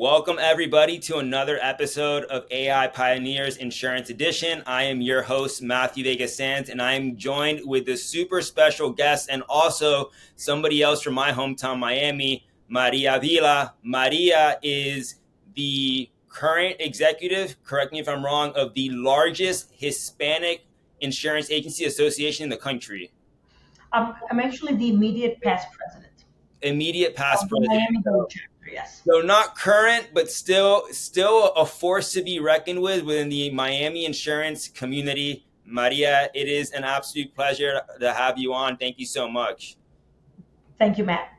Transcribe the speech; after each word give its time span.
Welcome, 0.00 0.38
everybody, 0.38 1.00
to 1.00 1.16
another 1.16 1.58
episode 1.60 2.22
of 2.26 2.44
AI 2.52 2.86
Pioneers 2.86 3.56
Insurance 3.56 4.10
Edition. 4.10 4.62
I 4.64 4.84
am 4.84 5.00
your 5.00 5.22
host, 5.22 5.60
Matthew 5.60 6.04
Vega 6.04 6.28
Sands, 6.28 6.70
and 6.70 6.80
I 6.80 6.92
am 6.92 7.16
joined 7.16 7.62
with 7.64 7.88
a 7.88 7.96
super 7.96 8.40
special 8.40 8.90
guest 8.90 9.28
and 9.28 9.42
also 9.48 10.12
somebody 10.36 10.82
else 10.84 11.02
from 11.02 11.14
my 11.14 11.32
hometown, 11.32 11.80
Miami, 11.80 12.46
Maria 12.68 13.18
Vila. 13.20 13.74
Maria 13.82 14.60
is 14.62 15.16
the 15.56 16.08
current 16.28 16.76
executive, 16.78 17.60
correct 17.64 17.90
me 17.90 17.98
if 17.98 18.08
I'm 18.08 18.24
wrong, 18.24 18.52
of 18.54 18.74
the 18.74 18.90
largest 18.90 19.72
Hispanic 19.72 20.64
insurance 21.00 21.50
agency 21.50 21.86
association 21.86 22.44
in 22.44 22.50
the 22.50 22.56
country. 22.56 23.10
Um, 23.92 24.14
I'm 24.30 24.38
actually 24.38 24.76
the 24.76 24.90
immediate 24.90 25.40
past 25.40 25.66
president. 25.72 26.12
Immediate 26.62 27.16
past 27.16 27.48
president. 27.48 27.80
Miami 27.80 27.98
yes. 28.72 29.02
So 29.04 29.20
not 29.20 29.56
current, 29.56 30.10
but 30.14 30.30
still 30.30 30.86
still 30.90 31.52
a 31.52 31.66
force 31.66 32.12
to 32.12 32.22
be 32.22 32.40
reckoned 32.40 32.80
with 32.80 33.04
within 33.04 33.28
the 33.28 33.50
Miami 33.50 34.04
insurance 34.04 34.68
community. 34.68 35.46
Maria, 35.64 36.30
it 36.34 36.48
is 36.48 36.70
an 36.70 36.84
absolute 36.84 37.34
pleasure 37.34 37.80
to 38.00 38.12
have 38.12 38.38
you 38.38 38.54
on. 38.54 38.76
Thank 38.76 38.98
you 38.98 39.06
so 39.06 39.28
much. 39.28 39.76
Thank 40.78 40.96
you, 40.96 41.04
Matt. 41.04 41.30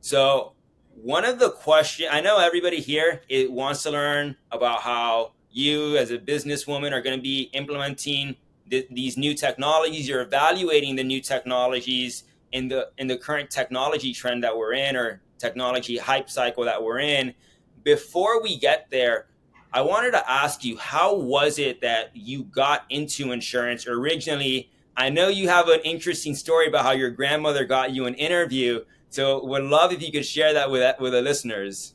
So 0.00 0.52
one 0.94 1.24
of 1.24 1.38
the 1.38 1.50
questions 1.50 2.08
I 2.12 2.20
know 2.20 2.38
everybody 2.38 2.80
here 2.80 3.22
it 3.28 3.50
wants 3.50 3.82
to 3.82 3.90
learn 3.90 4.36
about 4.50 4.80
how 4.80 5.32
you 5.50 5.96
as 5.96 6.10
a 6.10 6.18
businesswoman 6.18 6.92
are 6.92 7.02
going 7.02 7.16
to 7.16 7.22
be 7.22 7.42
implementing 7.52 8.36
th- 8.70 8.86
these 8.90 9.16
new 9.16 9.34
technologies. 9.34 10.08
You're 10.08 10.22
evaluating 10.22 10.96
the 10.96 11.04
new 11.04 11.20
technologies 11.20 12.24
in 12.52 12.68
the 12.68 12.90
in 12.98 13.06
the 13.06 13.16
current 13.16 13.50
technology 13.50 14.12
trend 14.12 14.42
that 14.44 14.56
we're 14.56 14.74
in 14.74 14.96
or 14.96 15.20
technology 15.44 15.98
hype 15.98 16.30
cycle 16.30 16.64
that 16.64 16.82
we're 16.82 17.00
in. 17.00 17.34
Before 17.82 18.42
we 18.42 18.58
get 18.58 18.88
there, 18.90 19.26
I 19.74 19.82
wanted 19.82 20.12
to 20.12 20.30
ask 20.30 20.64
you 20.64 20.78
how 20.78 21.14
was 21.16 21.58
it 21.58 21.82
that 21.82 22.10
you 22.14 22.44
got 22.44 22.84
into 22.88 23.32
insurance 23.32 23.86
originally? 23.86 24.70
I 24.96 25.10
know 25.10 25.28
you 25.28 25.48
have 25.48 25.68
an 25.68 25.80
interesting 25.84 26.34
story 26.34 26.66
about 26.68 26.84
how 26.84 26.92
your 26.92 27.10
grandmother 27.10 27.64
got 27.64 27.90
you 27.90 28.06
an 28.06 28.14
interview. 28.14 28.84
So, 29.10 29.44
would 29.44 29.64
love 29.64 29.92
if 29.92 30.00
you 30.02 30.10
could 30.10 30.24
share 30.24 30.54
that 30.54 30.70
with 30.70 30.98
with 30.98 31.12
the 31.12 31.22
listeners. 31.22 31.94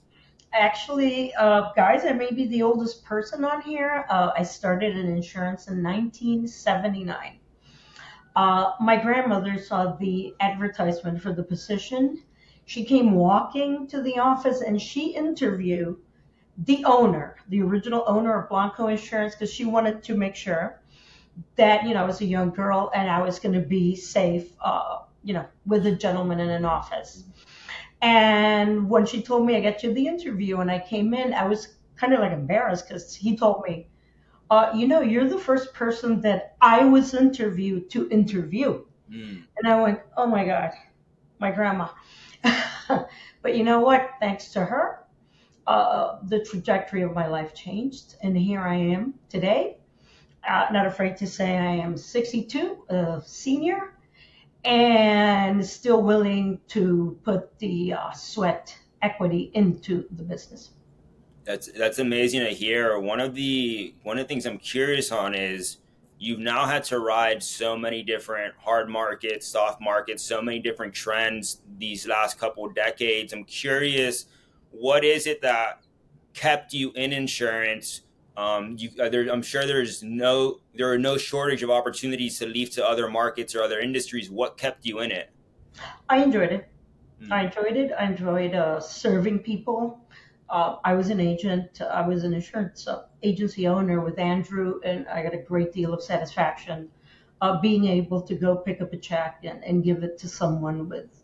Actually, 0.54 1.34
uh, 1.36 1.72
guys, 1.76 2.06
I 2.06 2.14
may 2.14 2.32
be 2.32 2.48
the 2.48 2.62
oldest 2.62 3.04
person 3.04 3.44
on 3.46 3.62
here. 3.62 4.06
Uh, 4.10 4.32
I 4.38 4.44
started 4.44 4.96
in 4.96 5.08
insurance 5.08 5.68
in 5.68 5.84
1979. 5.84 7.40
Uh, 8.36 8.74
my 8.80 8.96
grandmother 8.96 9.58
saw 9.58 9.96
the 9.98 10.34
advertisement 10.40 11.22
for 11.22 11.34
the 11.34 11.44
position. 11.44 12.24
She 12.70 12.86
came 12.86 13.14
walking 13.14 13.88
to 13.88 14.00
the 14.00 14.20
office 14.20 14.62
and 14.62 14.80
she 14.80 15.16
interviewed 15.16 15.98
the 16.56 16.86
owner, 16.86 17.38
the 17.48 17.64
original 17.64 18.04
owner 18.06 18.40
of 18.40 18.48
Blanco 18.48 18.90
Insurance, 18.90 19.34
because 19.34 19.52
she 19.52 19.66
wanted 19.66 20.04
to 20.04 20.14
make 20.14 20.36
sure 20.36 20.80
that, 21.56 21.84
you 21.84 21.96
know, 21.96 22.04
I 22.04 22.06
was 22.06 22.22
a 22.22 22.26
young 22.26 22.52
girl 22.52 22.92
and 22.94 23.10
I 23.10 23.24
was 23.24 23.40
going 23.40 23.54
to 23.54 23.68
be 23.68 23.96
safe, 23.96 24.52
uh, 24.64 25.00
you 25.24 25.34
know, 25.34 25.48
with 25.66 25.88
a 25.88 25.94
gentleman 25.94 26.40
in 26.40 26.52
an 26.52 26.64
office. 26.64 27.24
And 28.04 28.88
when 28.88 29.08
she 29.08 29.24
told 29.24 29.48
me 29.48 29.56
I 29.56 29.62
got 29.62 29.80
to 29.80 29.92
the 29.92 30.06
interview 30.06 30.60
and 30.60 30.70
I 30.70 30.78
came 30.78 31.16
in, 31.16 31.34
I 31.34 31.48
was 31.48 31.70
kind 31.96 32.14
of 32.14 32.20
like 32.20 32.34
embarrassed 32.34 32.88
because 32.88 33.16
he 33.16 33.36
told 33.36 33.64
me, 33.68 33.88
uh, 34.52 34.70
you 34.76 34.88
know, 34.88 35.02
you're 35.02 35.28
the 35.28 35.40
first 35.40 35.74
person 35.74 36.22
that 36.22 36.56
I 36.62 36.86
was 36.86 37.16
interviewed 37.16 37.90
to 37.90 38.08
interview. 38.12 38.86
Mm. 39.10 39.46
And 39.58 39.68
I 39.68 39.82
went, 39.82 40.02
oh 40.18 40.28
my 40.28 40.46
God, 40.46 40.70
my 41.40 41.50
grandma. 41.50 41.88
but 43.42 43.56
you 43.56 43.64
know 43.64 43.80
what? 43.80 44.12
Thanks 44.20 44.50
to 44.50 44.66
her, 44.66 45.06
uh, 45.68 46.18
the 46.24 46.44
trajectory 46.44 47.04
of 47.04 47.14
my 47.14 47.28
life 47.28 47.54
changed. 47.54 48.16
And 48.22 48.38
here 48.38 48.62
I 48.62 48.76
am 48.76 49.14
today. 49.30 49.78
Uh, 50.48 50.68
not 50.72 50.86
afraid 50.86 51.18
to 51.18 51.28
say 51.28 51.58
I 51.58 51.76
am 51.76 51.98
62, 51.98 52.86
a 52.90 53.22
senior, 53.26 53.94
and 54.64 55.66
still 55.66 56.02
willing 56.02 56.60
to 56.70 57.20
put 57.24 57.58
the 57.60 57.94
uh, 57.94 58.12
sweat 58.12 58.76
equity 59.02 59.52
into 59.54 60.06
the 60.12 60.24
business. 60.24 60.72
That's 61.44 61.72
that's 61.72 62.00
amazing 62.00 62.42
to 62.42 62.50
hear. 62.50 63.00
One 63.00 63.20
of 63.20 63.36
the 63.36 63.94
one 64.04 64.18
of 64.18 64.24
the 64.24 64.28
things 64.28 64.46
I'm 64.46 64.60
curious 64.60 65.12
on 65.12 65.34
is 65.34 65.78
you've 66.20 66.40
now 66.40 66.66
had 66.66 66.84
to 66.84 67.00
ride 67.00 67.42
so 67.42 67.78
many 67.78 68.04
different 68.04 68.54
hard 68.58 68.90
markets, 68.90 69.48
soft 69.48 69.82
markets, 69.82 70.22
so 70.22 70.42
many 70.42 70.60
different 70.60 70.94
trends 70.94 71.62
these 71.78 72.06
last 72.06 72.38
couple 72.38 72.66
of 72.66 72.76
decades. 72.76 73.32
I'm 73.32 73.46
curious, 73.46 74.26
what 74.72 75.06
is 75.06 75.26
it 75.26 75.42
that 75.42 75.82
kept 76.34 76.74
you 76.74 76.92
in 76.92 77.14
insurance? 77.14 78.02
Um, 78.36 78.76
you, 78.78 78.90
uh, 79.02 79.10
there, 79.10 79.28
I'm 79.30 79.42
sure 79.42 79.66
there's 79.66 80.04
no 80.04 80.60
there 80.76 80.92
are 80.92 81.00
no 81.00 81.18
shortage 81.18 81.64
of 81.64 81.70
opportunities 81.70 82.38
to 82.40 82.46
leave 82.46 82.70
to 82.72 82.86
other 82.86 83.10
markets 83.10 83.56
or 83.56 83.64
other 83.64 83.80
industries. 83.80 84.30
What 84.30 84.58
kept 84.58 84.86
you 84.86 85.00
in 85.00 85.12
it? 85.12 85.30
I 86.10 86.22
enjoyed 86.22 86.52
it. 86.52 86.70
Mm. 87.22 87.32
I 87.32 87.44
enjoyed 87.46 87.78
it. 87.78 87.92
I 87.98 88.06
enjoyed 88.06 88.56
uh, 88.56 88.80
serving 88.80 89.40
people. 89.40 90.00
Uh, 90.50 90.78
I 90.84 90.94
was 90.94 91.10
an 91.10 91.20
agent. 91.20 91.82
I 91.82 92.08
was 92.08 92.24
an 92.24 92.34
insurance 92.34 92.88
uh, 92.88 93.04
agency 93.22 93.68
owner 93.68 94.02
with 94.02 94.18
Andrew, 94.18 94.80
and 94.84 95.08
I 95.08 95.22
got 95.22 95.34
a 95.34 95.44
great 95.44 95.72
deal 95.74 95.94
of 95.94 96.02
satisfaction 96.02 96.90
uh, 97.42 97.60
being 97.60 97.86
able 97.86 98.22
to 98.22 98.36
go 98.36 98.56
pick 98.56 98.82
up 98.82 98.94
a 98.94 98.98
check 98.98 99.42
and, 99.44 99.64
and 99.64 99.84
give 99.84 100.04
it 100.04 100.18
to 100.20 100.28
someone 100.28 100.90
with 100.90 101.24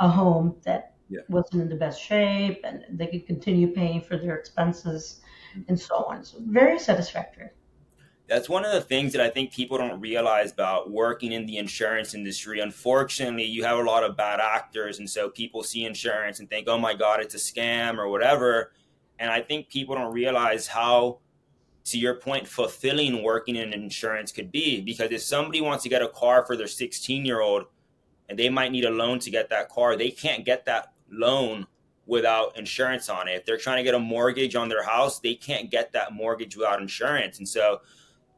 a 0.00 0.08
home 0.08 0.56
that 0.64 0.94
yeah. 1.08 1.20
wasn't 1.28 1.62
in 1.62 1.68
the 1.68 1.76
best 1.76 2.00
shape, 2.00 2.60
and 2.64 2.84
they 2.90 3.06
could 3.06 3.26
continue 3.26 3.68
paying 3.68 4.00
for 4.00 4.16
their 4.16 4.36
expenses 4.36 5.20
and 5.68 5.78
so 5.78 6.04
on. 6.04 6.24
So 6.24 6.38
very 6.40 6.78
satisfactory. 6.78 7.50
That's 8.28 8.48
one 8.48 8.64
of 8.64 8.72
the 8.72 8.80
things 8.80 9.12
that 9.12 9.20
I 9.20 9.28
think 9.28 9.52
people 9.52 9.76
don't 9.78 10.00
realize 10.00 10.52
about 10.52 10.90
working 10.90 11.32
in 11.32 11.44
the 11.44 11.58
insurance 11.58 12.14
industry. 12.14 12.60
Unfortunately, 12.60 13.44
you 13.44 13.64
have 13.64 13.78
a 13.78 13.82
lot 13.82 14.04
of 14.04 14.16
bad 14.16 14.40
actors, 14.40 14.98
and 14.98 15.10
so 15.10 15.28
people 15.28 15.62
see 15.62 15.84
insurance 15.84 16.40
and 16.40 16.48
think, 16.48 16.68
"Oh 16.68 16.78
my 16.78 16.94
God, 16.94 17.20
it's 17.20 17.34
a 17.34 17.38
scam" 17.38 17.98
or 17.98 18.08
whatever. 18.08 18.72
And 19.18 19.30
I 19.30 19.40
think 19.40 19.68
people 19.68 19.94
don't 19.94 20.12
realize 20.12 20.66
how, 20.66 21.18
to 21.84 21.98
your 21.98 22.14
point, 22.14 22.48
fulfilling 22.48 23.22
working 23.22 23.56
in 23.56 23.72
insurance 23.72 24.32
could 24.32 24.50
be. 24.50 24.80
Because 24.80 25.10
if 25.10 25.22
somebody 25.22 25.60
wants 25.60 25.82
to 25.82 25.88
get 25.88 26.02
a 26.02 26.08
car 26.08 26.44
for 26.46 26.56
their 26.56 26.68
16 26.68 27.24
year 27.24 27.40
old, 27.40 27.64
and 28.28 28.38
they 28.38 28.48
might 28.48 28.72
need 28.72 28.84
a 28.84 28.90
loan 28.90 29.18
to 29.20 29.30
get 29.30 29.50
that 29.50 29.68
car, 29.68 29.96
they 29.96 30.10
can't 30.10 30.44
get 30.44 30.64
that 30.64 30.92
loan 31.10 31.66
without 32.06 32.56
insurance 32.56 33.08
on 33.08 33.28
it. 33.28 33.32
If 33.32 33.44
they're 33.44 33.58
trying 33.58 33.76
to 33.78 33.82
get 33.82 33.94
a 33.94 33.98
mortgage 33.98 34.56
on 34.56 34.68
their 34.68 34.82
house, 34.84 35.20
they 35.20 35.34
can't 35.34 35.70
get 35.70 35.92
that 35.92 36.12
mortgage 36.12 36.56
without 36.56 36.80
insurance. 36.80 37.38
And 37.38 37.48
so, 37.48 37.80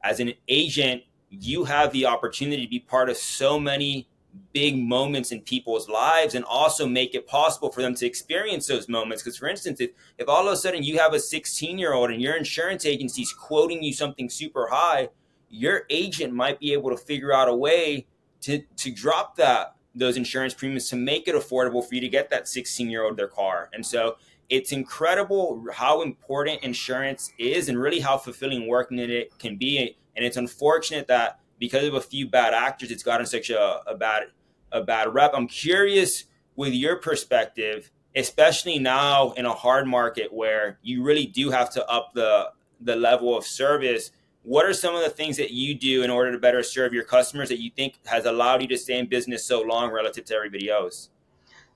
as 0.05 0.21
an 0.21 0.35
agent, 0.47 1.03
you 1.31 1.65
have 1.65 1.91
the 1.93 2.07
opportunity 2.07 2.63
to 2.63 2.71
be 2.71 2.79
part 2.79 3.09
of 3.09 3.17
so 3.17 3.59
many 3.59 4.07
big 4.53 4.77
moments 4.77 5.33
in 5.33 5.41
people's 5.41 5.89
lives 5.89 6.35
and 6.35 6.45
also 6.45 6.87
make 6.87 7.15
it 7.15 7.27
possible 7.27 7.71
for 7.71 7.83
them 7.83 7.95
to 7.95 8.07
experience 8.07 8.67
those 8.67 8.89
moments. 8.89 9.23
Because, 9.23 9.37
for 9.37 9.49
instance, 9.49 9.81
if, 9.81 9.91
if 10.19 10.29
all 10.29 10.47
of 10.47 10.53
a 10.53 10.57
sudden 10.57 10.83
you 10.83 10.99
have 10.99 11.15
a 11.15 11.21
16 11.21 11.79
year 11.79 11.95
old 11.95 12.11
and 12.11 12.21
your 12.21 12.37
insurance 12.37 12.85
agency 12.85 13.23
is 13.23 13.33
quoting 13.33 13.83
you 13.83 13.93
something 13.93 14.29
super 14.29 14.69
high, 14.71 15.09
your 15.49 15.85
agent 15.91 16.33
might 16.33 16.61
be 16.61 16.73
able 16.73 16.91
to 16.91 16.97
figure 16.97 17.33
out 17.33 17.49
a 17.49 17.55
way 17.55 18.07
to, 18.43 18.61
to 18.77 18.93
drop 18.93 19.37
that 19.37 19.75
those 19.95 20.17
insurance 20.17 20.53
premiums 20.53 20.89
to 20.89 20.97
make 20.97 21.29
it 21.29 21.37
affordable 21.37 21.87
for 21.87 21.95
you 21.95 22.01
to 22.01 22.09
get 22.09 22.29
that 22.31 22.49
16 22.49 22.91
year 22.91 23.05
old 23.05 23.17
their 23.17 23.29
car. 23.29 23.71
And 23.73 23.85
so 23.87 24.17
it's 24.49 24.73
incredible 24.73 25.65
how 25.73 26.03
important 26.03 26.63
insurance 26.63 27.33
is 27.39 27.69
and 27.69 27.79
really 27.79 28.01
how 28.01 28.19
fulfilling 28.19 28.69
working 28.69 28.99
in 28.99 29.11
it 29.11 29.39
can 29.39 29.57
be. 29.57 29.97
And 30.17 30.25
it's 30.25 30.37
unfortunate 30.37 31.09
that 31.09 31.41
because 31.59 31.85
of 31.85 31.95
a 31.95 32.01
few 32.01 32.29
bad 32.29 32.55
actors, 32.55 32.91
it's 32.91 33.03
gotten 33.03 33.27
such 33.27 33.51
a, 33.51 33.81
a 33.87 33.95
bad 33.97 34.25
a 34.73 34.83
bad 34.83 35.15
rep. 35.15 35.33
I'm 35.35 35.47
curious 35.47 36.25
with 36.57 36.73
your 36.73 36.97
perspective, 36.97 37.91
especially 38.17 38.79
now 38.79 39.33
in 39.33 39.47
a 39.47 39.53
hard 39.53 39.87
market 39.87 40.33
where 40.33 40.79
you 40.83 41.03
really 41.05 41.27
do 41.27 41.51
have 41.51 41.71
to 41.71 41.87
up 41.89 42.13
the 42.15 42.51
the 42.81 42.97
level 42.97 43.37
of 43.37 43.45
service 43.47 44.11
what 44.45 44.67
are 44.67 44.75
some 44.75 44.95
of 44.95 45.03
the 45.03 45.11
things 45.11 45.39
that 45.39 45.51
you 45.51 45.75
do 45.75 46.03
in 46.03 46.11
order 46.11 46.31
to 46.31 46.39
better 46.39 46.63
serve 46.63 46.93
your 46.93 47.03
customers 47.03 47.49
that 47.49 47.61
you 47.61 47.71
think 47.71 47.99
has 48.05 48.27
allowed 48.27 48.61
you 48.61 48.69
to 48.69 48.77
stay 48.77 48.99
in 48.99 49.07
business 49.07 49.45
so 49.45 49.63
long 49.63 49.91
relative 49.91 50.27
to 50.27 50.35
everybody 50.35 50.69
else? 50.69 51.09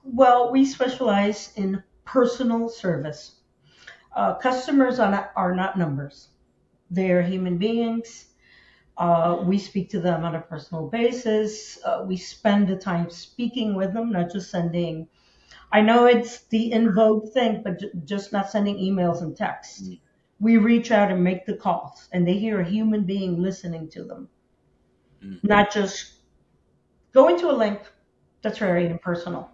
Well, 0.04 0.52
we 0.52 0.66
specialize 0.66 1.50
in 1.56 1.82
personal 2.08 2.69
service. 2.69 3.40
Uh, 4.16 4.34
customers 4.34 4.99
are 4.99 5.10
not, 5.10 5.31
are 5.37 5.55
not 5.55 5.78
numbers, 5.78 6.28
they're 6.90 7.22
human 7.22 7.58
beings. 7.58 8.26
Uh, 8.96 9.44
we 9.44 9.56
speak 9.56 9.88
to 9.90 10.00
them 10.00 10.25
on 10.25 10.34
a 10.34 10.40
personal 10.40 10.88
basis. 10.88 11.78
Uh, 11.84 12.05
we 12.05 12.16
spend 12.16 12.66
the 12.66 12.75
time 12.75 13.08
speaking 13.08 13.76
with 13.76 13.93
them, 13.93 14.10
not 14.10 14.32
just 14.32 14.50
sending. 14.50 15.06
I 15.70 15.82
know 15.82 16.06
it's 16.06 16.46
the 16.46 16.72
in 16.72 16.93
vogue 16.93 17.28
thing, 17.32 17.62
but 17.62 17.78
j- 17.78 17.90
just 18.05 18.32
not 18.32 18.50
sending 18.50 18.76
emails 18.76 19.22
and 19.22 19.37
texts. 19.37 19.82
Mm-hmm 19.82 20.05
we 20.40 20.56
reach 20.56 20.90
out 20.90 21.10
and 21.10 21.22
make 21.22 21.46
the 21.46 21.55
calls 21.55 22.08
and 22.12 22.26
they 22.26 22.34
hear 22.34 22.60
a 22.60 22.69
human 22.69 23.05
being 23.05 23.43
listening 23.43 23.88
to 23.88 24.05
them 24.05 24.28
mm-hmm. 25.25 25.46
not 25.46 25.72
just 25.72 26.12
going 27.12 27.38
to 27.38 27.50
a 27.50 27.52
link 27.52 27.81
that's 28.43 28.58
very 28.58 28.87
impersonal 28.87 29.50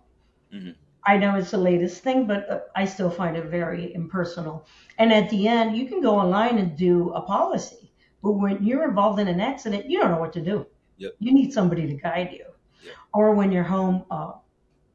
mm-hmm. 0.52 0.70
I 1.06 1.18
know 1.18 1.36
it's 1.36 1.50
the 1.50 1.58
latest 1.58 2.02
thing, 2.02 2.26
but 2.26 2.48
uh, 2.50 2.60
I 2.74 2.84
still 2.86 3.10
find 3.10 3.36
it 3.36 3.46
very 3.46 3.94
impersonal. 3.94 4.66
And 4.98 5.12
at 5.12 5.28
the 5.30 5.48
end, 5.48 5.76
you 5.76 5.86
can 5.86 6.00
go 6.00 6.16
online 6.18 6.58
and 6.58 6.76
do 6.76 7.10
a 7.12 7.22
policy, 7.22 7.92
but 8.22 8.32
when 8.32 8.64
you're 8.64 8.88
involved 8.88 9.20
in 9.20 9.28
an 9.28 9.40
accident, 9.40 9.90
you 9.90 10.00
don't 10.00 10.10
know 10.10 10.18
what 10.20 10.32
to 10.34 10.40
do. 10.40 10.66
Yep. 10.96 11.12
You 11.18 11.32
need 11.34 11.52
somebody 11.52 11.86
to 11.86 11.94
guide 11.94 12.32
you. 12.32 12.46
Yep. 12.80 12.96
Or 13.14 13.34
when 13.34 13.52
your 13.52 13.64
home, 13.64 14.06
uh, 14.10 14.32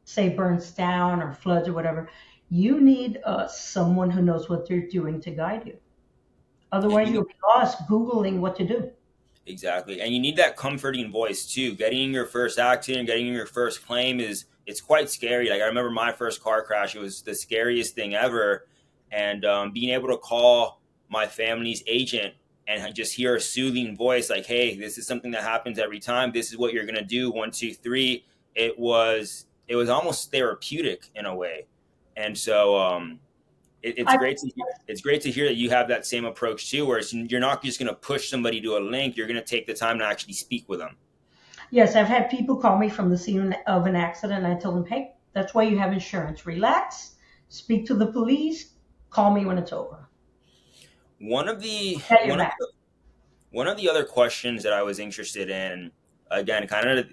say, 0.05 0.29
burns 0.35 0.71
down 0.71 1.21
or 1.21 1.33
floods 1.33 1.67
or 1.67 1.73
whatever, 1.73 2.09
you 2.49 2.81
need 2.81 3.19
uh, 3.25 3.47
someone 3.47 4.09
who 4.11 4.21
knows 4.21 4.49
what 4.49 4.67
they're 4.67 4.87
doing 4.87 5.21
to 5.21 5.31
guide 5.31 5.67
you. 5.67 5.79
Otherwise, 6.71 7.07
you- 7.09 7.15
you'll 7.15 7.25
be 7.25 7.35
lost 7.43 7.87
Googling 7.89 8.39
what 8.39 8.55
to 8.57 8.65
do. 8.67 8.91
Exactly. 9.45 10.01
And 10.01 10.13
you 10.13 10.19
need 10.19 10.37
that 10.37 10.57
comforting 10.57 11.11
voice 11.11 11.45
too. 11.51 11.73
Getting 11.75 12.03
in 12.03 12.11
your 12.11 12.25
first 12.25 12.59
accident, 12.59 13.07
getting 13.07 13.27
in 13.27 13.33
your 13.33 13.47
first 13.47 13.85
claim 13.85 14.19
is 14.19 14.45
it's 14.65 14.81
quite 14.81 15.09
scary. 15.09 15.49
Like 15.49 15.61
I 15.61 15.65
remember 15.65 15.89
my 15.89 16.11
first 16.11 16.43
car 16.43 16.61
crash, 16.61 16.95
it 16.95 16.99
was 16.99 17.21
the 17.23 17.33
scariest 17.33 17.95
thing 17.95 18.13
ever. 18.13 18.67
And 19.11 19.43
um, 19.45 19.71
being 19.71 19.89
able 19.89 20.07
to 20.09 20.17
call 20.17 20.81
my 21.09 21.25
family's 21.25 21.83
agent 21.87 22.35
and 22.67 22.93
just 22.93 23.15
hear 23.15 23.35
a 23.35 23.41
soothing 23.41 23.97
voice 23.97 24.29
like, 24.29 24.45
hey, 24.45 24.77
this 24.77 24.99
is 24.99 25.07
something 25.07 25.31
that 25.31 25.41
happens 25.41 25.79
every 25.79 25.99
time. 25.99 26.31
This 26.31 26.51
is 26.51 26.57
what 26.57 26.71
you're 26.71 26.85
gonna 26.85 27.03
do. 27.03 27.31
One, 27.31 27.49
two, 27.49 27.73
three. 27.73 28.25
It 28.53 28.77
was 28.77 29.45
it 29.67 29.75
was 29.75 29.89
almost 29.89 30.31
therapeutic 30.31 31.09
in 31.15 31.25
a 31.25 31.35
way. 31.35 31.65
And 32.15 32.37
so 32.37 32.77
um 32.77 33.19
it, 33.81 33.97
it's 33.99 34.11
I- 34.11 34.17
great 34.17 34.37
to 34.37 34.47
hear, 34.47 34.65
it's 34.87 35.01
great 35.01 35.21
to 35.21 35.31
hear 35.31 35.45
that 35.45 35.55
you 35.55 35.69
have 35.69 35.87
that 35.87 36.05
same 36.05 36.25
approach 36.25 36.69
too, 36.69 36.85
where 36.85 36.97
it's, 36.97 37.13
you're 37.13 37.39
not 37.39 37.63
just 37.63 37.79
going 37.79 37.89
to 37.89 37.95
push 37.95 38.29
somebody 38.29 38.61
to 38.61 38.77
a 38.77 38.79
link. 38.79 39.15
You're 39.15 39.27
going 39.27 39.39
to 39.39 39.45
take 39.45 39.67
the 39.67 39.73
time 39.73 39.99
to 39.99 40.05
actually 40.05 40.33
speak 40.33 40.67
with 40.67 40.79
them. 40.79 40.95
Yes, 41.71 41.95
I've 41.95 42.07
had 42.07 42.29
people 42.29 42.55
call 42.55 42.77
me 42.77 42.89
from 42.89 43.09
the 43.09 43.17
scene 43.17 43.55
of 43.67 43.85
an 43.85 43.95
accident. 43.95 44.43
And 44.43 44.53
I 44.53 44.59
tell 44.59 44.73
them, 44.73 44.85
hey, 44.85 45.13
that's 45.33 45.53
why 45.53 45.63
you 45.63 45.77
have 45.77 45.93
insurance. 45.93 46.45
Relax, 46.45 47.15
speak 47.49 47.85
to 47.85 47.93
the 47.93 48.07
police, 48.07 48.73
call 49.11 49.31
me 49.33 49.45
when 49.45 49.57
it's 49.57 49.71
over. 49.71 50.07
One 51.19 51.47
of 51.47 51.61
the 51.61 51.95
one 52.25 52.39
of 52.39 52.47
the, 52.59 52.67
one 53.51 53.67
of 53.67 53.77
the 53.77 53.89
other 53.89 54.03
questions 54.03 54.63
that 54.63 54.73
I 54.73 54.81
was 54.81 54.99
interested 54.99 55.49
in, 55.49 55.91
again, 56.31 56.65
kind 56.67 56.87
of 56.87 57.07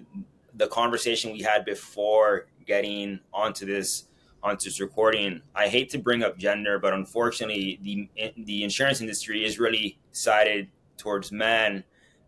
the 0.55 0.67
conversation 0.67 1.31
we 1.33 1.41
had 1.41 1.65
before 1.65 2.47
getting 2.65 3.19
onto 3.31 3.65
this 3.65 4.06
onto 4.43 4.65
this 4.65 4.79
recording. 4.79 5.41
I 5.55 5.67
hate 5.67 5.89
to 5.91 5.97
bring 5.97 6.23
up 6.23 6.37
gender, 6.37 6.79
but 6.79 6.93
unfortunately, 6.93 7.79
the 7.81 8.09
the 8.45 8.63
insurance 8.63 9.01
industry 9.01 9.45
is 9.45 9.59
really 9.59 9.99
sided 10.11 10.69
towards 10.97 11.31
men. 11.31 11.83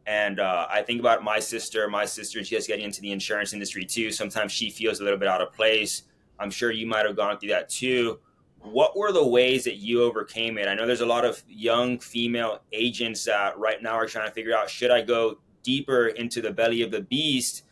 And 0.05 0.39
uh, 0.39 0.65
I 0.69 0.81
think 0.81 0.99
about 0.99 1.23
my 1.23 1.39
sister. 1.39 1.87
My 1.87 2.05
sister, 2.05 2.43
she 2.43 2.55
just 2.55 2.67
getting 2.67 2.85
into 2.85 3.01
the 3.01 3.11
insurance 3.11 3.53
industry 3.53 3.85
too. 3.85 4.11
Sometimes 4.11 4.51
she 4.51 4.69
feels 4.69 4.99
a 4.99 5.03
little 5.03 5.19
bit 5.19 5.27
out 5.27 5.41
of 5.41 5.53
place. 5.53 6.03
I'm 6.39 6.49
sure 6.49 6.71
you 6.71 6.87
might 6.87 7.05
have 7.05 7.15
gone 7.15 7.37
through 7.37 7.49
that 7.49 7.69
too. 7.69 8.19
What 8.61 8.97
were 8.97 9.11
the 9.11 9.25
ways 9.25 9.63
that 9.65 9.75
you 9.75 10.03
overcame 10.03 10.57
it? 10.57 10.67
I 10.67 10.73
know 10.73 10.85
there's 10.85 11.01
a 11.01 11.05
lot 11.05 11.25
of 11.25 11.43
young 11.47 11.99
female 11.99 12.61
agents 12.73 13.23
that 13.25 13.57
right 13.57 13.81
now 13.81 13.93
are 13.93 14.07
trying 14.07 14.27
to 14.27 14.33
figure 14.33 14.55
out 14.55 14.69
should 14.69 14.91
I 14.91 15.01
go 15.01 15.37
deeper 15.63 16.07
into 16.07 16.41
the 16.41 16.51
belly 16.51 16.81
of 16.81 16.91
the 16.91 17.01
beast? 17.01 17.63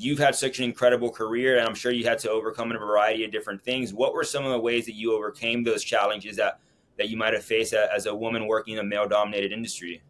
You've 0.00 0.18
had 0.18 0.34
such 0.34 0.58
an 0.60 0.64
incredible 0.64 1.10
career, 1.10 1.58
and 1.58 1.68
I'm 1.68 1.74
sure 1.74 1.92
you 1.92 2.04
had 2.04 2.18
to 2.20 2.30
overcome 2.30 2.72
a 2.72 2.78
variety 2.78 3.22
of 3.24 3.30
different 3.30 3.62
things. 3.62 3.92
What 3.92 4.14
were 4.14 4.24
some 4.24 4.46
of 4.46 4.50
the 4.50 4.58
ways 4.58 4.86
that 4.86 4.94
you 4.94 5.12
overcame 5.14 5.62
those 5.62 5.84
challenges 5.84 6.36
that, 6.36 6.58
that 6.96 7.10
you 7.10 7.18
might 7.18 7.34
have 7.34 7.44
faced 7.44 7.74
as 7.74 8.06
a 8.06 8.14
woman 8.14 8.46
working 8.46 8.74
in 8.74 8.80
a 8.80 8.82
male 8.82 9.06
dominated 9.06 9.52
industry? 9.52 10.02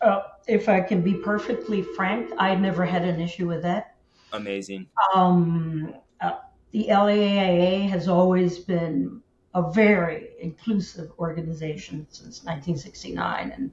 Uh, 0.00 0.22
if 0.48 0.68
I 0.68 0.80
can 0.80 1.00
be 1.00 1.14
perfectly 1.14 1.82
frank, 1.82 2.32
I 2.38 2.56
never 2.56 2.84
had 2.84 3.04
an 3.04 3.20
issue 3.20 3.46
with 3.46 3.62
that. 3.62 3.94
Amazing. 4.32 4.88
Um, 5.14 5.94
uh, 6.20 6.38
the 6.72 6.88
LAAA 6.88 7.88
has 7.88 8.08
always 8.08 8.58
been 8.58 9.22
a 9.54 9.70
very 9.70 10.30
inclusive 10.40 11.12
organization 11.20 12.04
since 12.10 12.42
1969, 12.42 13.52
and 13.52 13.70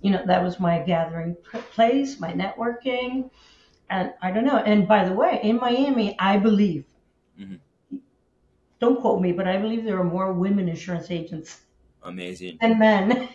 you 0.00 0.10
know 0.10 0.24
that 0.26 0.42
was 0.42 0.58
my 0.58 0.78
gathering 0.78 1.36
place, 1.74 2.18
my 2.18 2.32
networking, 2.32 3.30
and 3.90 4.12
I 4.22 4.30
don't 4.30 4.44
know. 4.44 4.56
And 4.58 4.86
by 4.88 5.06
the 5.08 5.14
way, 5.14 5.40
in 5.42 5.56
Miami, 5.56 6.16
I 6.18 6.38
believe, 6.38 6.84
Mhm. 7.38 7.58
don't 8.78 9.00
quote 9.00 9.20
me, 9.20 9.32
but 9.32 9.46
I 9.46 9.56
believe 9.58 9.84
there 9.84 9.98
are 9.98 10.04
more 10.04 10.32
women 10.32 10.68
insurance 10.68 11.10
agents 11.10 11.60
Amazing. 12.02 12.58
than 12.60 12.78
men. 12.78 13.28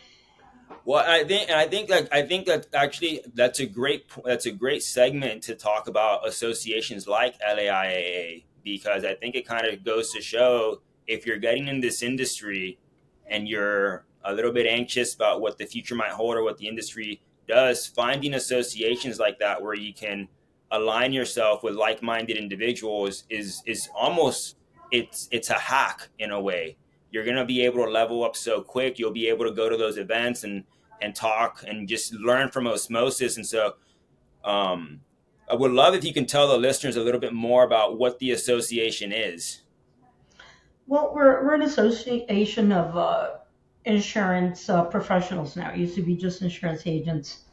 Well, 0.86 1.04
I 1.08 1.24
think, 1.24 1.50
and 1.50 1.60
I 1.60 1.68
think 1.68 1.90
that 1.90 2.10
I 2.12 2.22
think 2.22 2.46
that 2.46 2.68
actually 2.74 3.22
that's 3.34 3.60
a 3.60 3.66
great 3.66 4.06
that's 4.24 4.46
a 4.46 4.52
great 4.52 4.84
segment 4.84 5.44
to 5.44 5.56
talk 5.56 5.88
about 5.88 6.28
associations 6.28 7.08
like 7.08 7.40
LAIAA 7.40 8.44
because 8.64 9.04
I 9.04 9.16
think 9.16 9.36
it 9.36 9.48
kind 9.48 9.66
of 9.66 9.84
goes 9.84 10.12
to 10.14 10.22
show 10.22 10.82
if 11.08 11.26
you're 11.26 11.38
getting 11.38 11.68
in 11.68 11.80
this 11.82 12.02
industry 12.04 12.78
and 13.28 13.48
you're 13.48 14.06
a 14.24 14.34
little 14.34 14.52
bit 14.52 14.66
anxious 14.68 15.14
about 15.16 15.42
what 15.42 15.58
the 15.58 15.66
future 15.66 15.96
might 15.96 16.12
hold 16.12 16.36
or 16.36 16.44
what 16.44 16.58
the 16.58 16.68
industry 16.68 17.22
does, 17.48 17.86
finding 17.86 18.34
associations 18.34 19.20
like 19.20 19.38
that 19.40 19.62
where 19.62 19.76
you 19.76 19.94
can 19.94 20.28
align 20.72 21.14
yourself 21.14 21.64
with 21.64 21.76
like-minded 21.76 22.38
individuals 22.38 23.24
is 23.30 23.62
is 23.66 23.90
almost 23.96 24.58
it's 24.92 25.28
it's 25.32 25.50
a 25.50 25.60
hack 25.60 26.10
in 26.20 26.32
a 26.32 26.42
way. 26.42 26.78
You're 27.12 27.24
going 27.24 27.38
to 27.38 27.46
be 27.46 27.62
able 27.64 27.86
to 27.86 27.92
level 27.92 28.24
up 28.24 28.36
so 28.36 28.62
quick 28.62 29.00
you'll 29.00 29.12
be 29.12 29.28
able 29.28 29.46
to 29.46 29.52
go 29.52 29.70
to 29.70 29.78
those 29.78 29.98
events 29.98 30.44
and 30.44 30.64
and 31.02 31.16
talk 31.16 31.64
and 31.68 31.88
just 31.88 32.14
learn 32.14 32.50
from 32.50 32.68
osmosis. 32.68 33.38
And 33.38 33.46
so 33.46 33.76
um, 34.44 35.02
i 35.50 35.56
would 35.56 35.72
love 35.72 35.94
if 35.94 36.04
you 36.04 36.14
can 36.14 36.26
tell 36.26 36.48
the 36.48 36.58
listeners 36.58 36.96
a 36.96 37.02
little 37.02 37.20
bit 37.20 37.34
more 37.34 37.64
about 37.64 37.98
what 37.98 38.20
the 38.20 38.32
association 38.32 39.12
is. 39.12 39.62
Well, 40.88 41.12
we're, 41.16 41.44
we're 41.44 41.56
an 41.56 41.64
association 41.64 42.72
of 42.72 42.96
uh, 42.96 43.30
insurance 43.86 44.70
uh, 44.70 44.84
professionals 44.84 45.56
now. 45.56 45.72
It 45.72 45.78
used 45.78 45.96
to 45.96 46.04
be 46.04 46.16
just 46.16 46.42
insurance 46.42 46.84
agents, 46.86 47.45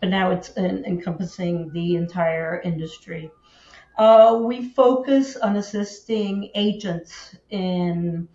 but 0.00 0.08
now 0.08 0.30
it's 0.30 0.56
en- 0.56 0.84
encompassing 0.84 1.72
the 1.72 1.96
entire 1.96 2.60
industry. 2.62 3.30
Uh, 3.98 4.40
we 4.42 4.68
focus 4.70 5.36
on 5.36 5.56
assisting 5.56 6.50
agents 6.54 7.34
in 7.50 8.28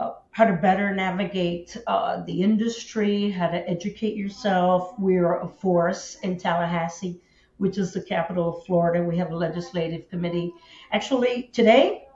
uh, 0.00 0.14
how 0.32 0.44
to 0.44 0.54
better 0.54 0.92
navigate 0.94 1.76
uh, 1.86 2.22
the 2.24 2.42
industry, 2.42 3.30
how 3.30 3.48
to 3.48 3.68
educate 3.68 4.16
yourself. 4.16 4.94
We're 4.98 5.40
a 5.40 5.48
force 5.48 6.16
in 6.22 6.38
Tallahassee, 6.38 7.20
which 7.58 7.78
is 7.78 7.92
the 7.92 8.02
capital 8.02 8.56
of 8.56 8.66
Florida. 8.66 9.04
We 9.04 9.16
have 9.18 9.30
a 9.30 9.36
legislative 9.36 10.08
committee. 10.10 10.52
Actually, 10.90 11.50
today, 11.52 12.06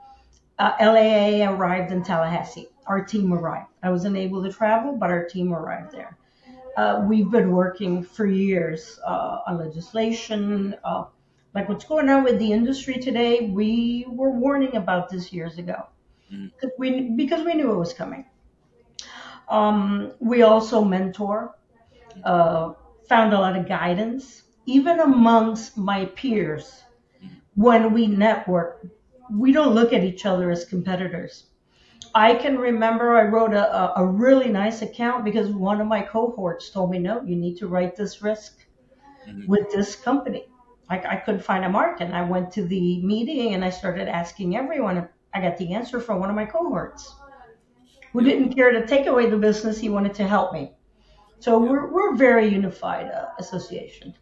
uh, 0.59 0.73
LAA 0.81 1.49
arrived 1.49 1.91
in 1.91 2.03
Tallahassee. 2.03 2.67
Our 2.87 3.03
team 3.03 3.33
arrived. 3.33 3.69
I 3.83 3.89
wasn't 3.89 4.17
able 4.17 4.43
to 4.43 4.51
travel, 4.51 4.97
but 4.97 5.09
our 5.09 5.25
team 5.25 5.53
arrived 5.53 5.93
there. 5.93 6.17
Uh, 6.75 7.05
we've 7.07 7.31
been 7.31 7.51
working 7.51 8.03
for 8.03 8.25
years 8.25 8.99
uh, 9.05 9.39
on 9.47 9.57
legislation. 9.57 10.75
Uh, 10.83 11.05
like 11.53 11.69
what's 11.69 11.85
going 11.85 12.09
on 12.09 12.23
with 12.23 12.37
the 12.39 12.51
industry 12.51 12.95
today, 12.95 13.49
we 13.49 14.05
were 14.09 14.31
warning 14.31 14.75
about 14.75 15.09
this 15.09 15.31
years 15.31 15.57
ago 15.57 15.87
Mhm. 16.31 16.51
because 16.53 16.71
we 16.77 17.09
because 17.15 17.45
we 17.45 17.53
knew 17.53 17.71
it 17.71 17.77
was 17.77 17.93
coming. 17.93 18.25
Um, 19.49 20.11
we 20.19 20.41
also 20.41 20.83
mentor, 20.83 21.55
uh, 22.23 22.73
found 23.07 23.33
a 23.33 23.39
lot 23.39 23.55
of 23.55 23.67
guidance, 23.67 24.43
even 24.65 24.99
amongst 24.99 25.77
my 25.77 26.05
peers. 26.05 26.83
When 27.55 27.93
we 27.93 28.07
network, 28.07 28.85
we 29.31 29.51
don't 29.51 29.73
look 29.75 29.93
at 29.93 30.03
each 30.03 30.25
other 30.25 30.51
as 30.51 30.65
competitors. 30.65 31.47
I 32.15 32.33
can 32.35 32.57
remember 32.57 33.17
I 33.17 33.23
wrote 33.23 33.53
a, 33.53 33.99
a, 33.99 34.05
really 34.05 34.47
nice 34.47 34.81
account 34.81 35.25
because 35.25 35.49
one 35.49 35.81
of 35.81 35.87
my 35.87 36.01
cohorts 36.01 36.69
told 36.69 36.89
me, 36.89 36.97
no, 36.97 37.21
you 37.21 37.35
need 37.35 37.57
to 37.57 37.67
write 37.67 37.97
this 37.97 38.21
risk 38.21 38.65
Mhm. 39.27 39.47
with 39.47 39.69
this 39.71 39.97
company. 39.97 40.47
Like 40.89 41.05
I 41.05 41.17
couldn't 41.17 41.43
find 41.43 41.65
a 41.65 41.69
market. 41.69 42.05
And 42.05 42.15
I 42.15 42.23
went 42.23 42.51
to 42.53 42.63
the 42.63 43.03
meeting 43.03 43.53
and 43.53 43.65
I 43.65 43.69
started 43.69 44.07
asking 44.07 44.55
everyone. 44.55 45.09
I 45.33 45.41
got 45.41 45.57
the 45.57 45.73
answer 45.73 45.99
from 45.99 46.19
one 46.21 46.29
of 46.29 46.35
my 46.35 46.45
cohorts 46.45 47.13
who 48.13 48.21
didn't 48.21 48.53
care 48.53 48.71
to 48.71 48.87
take 48.87 49.07
away 49.07 49.29
the 49.29 49.37
business. 49.37 49.77
He 49.77 49.89
wanted 49.89 50.13
to 50.13 50.27
help 50.27 50.53
me. 50.53 50.73
So 51.39 51.59
we're, 51.59 51.91
we're 51.91 52.13
a 52.13 52.17
very 52.17 52.47
unified 52.47 53.11
uh, 53.11 53.27
association. 53.39 54.13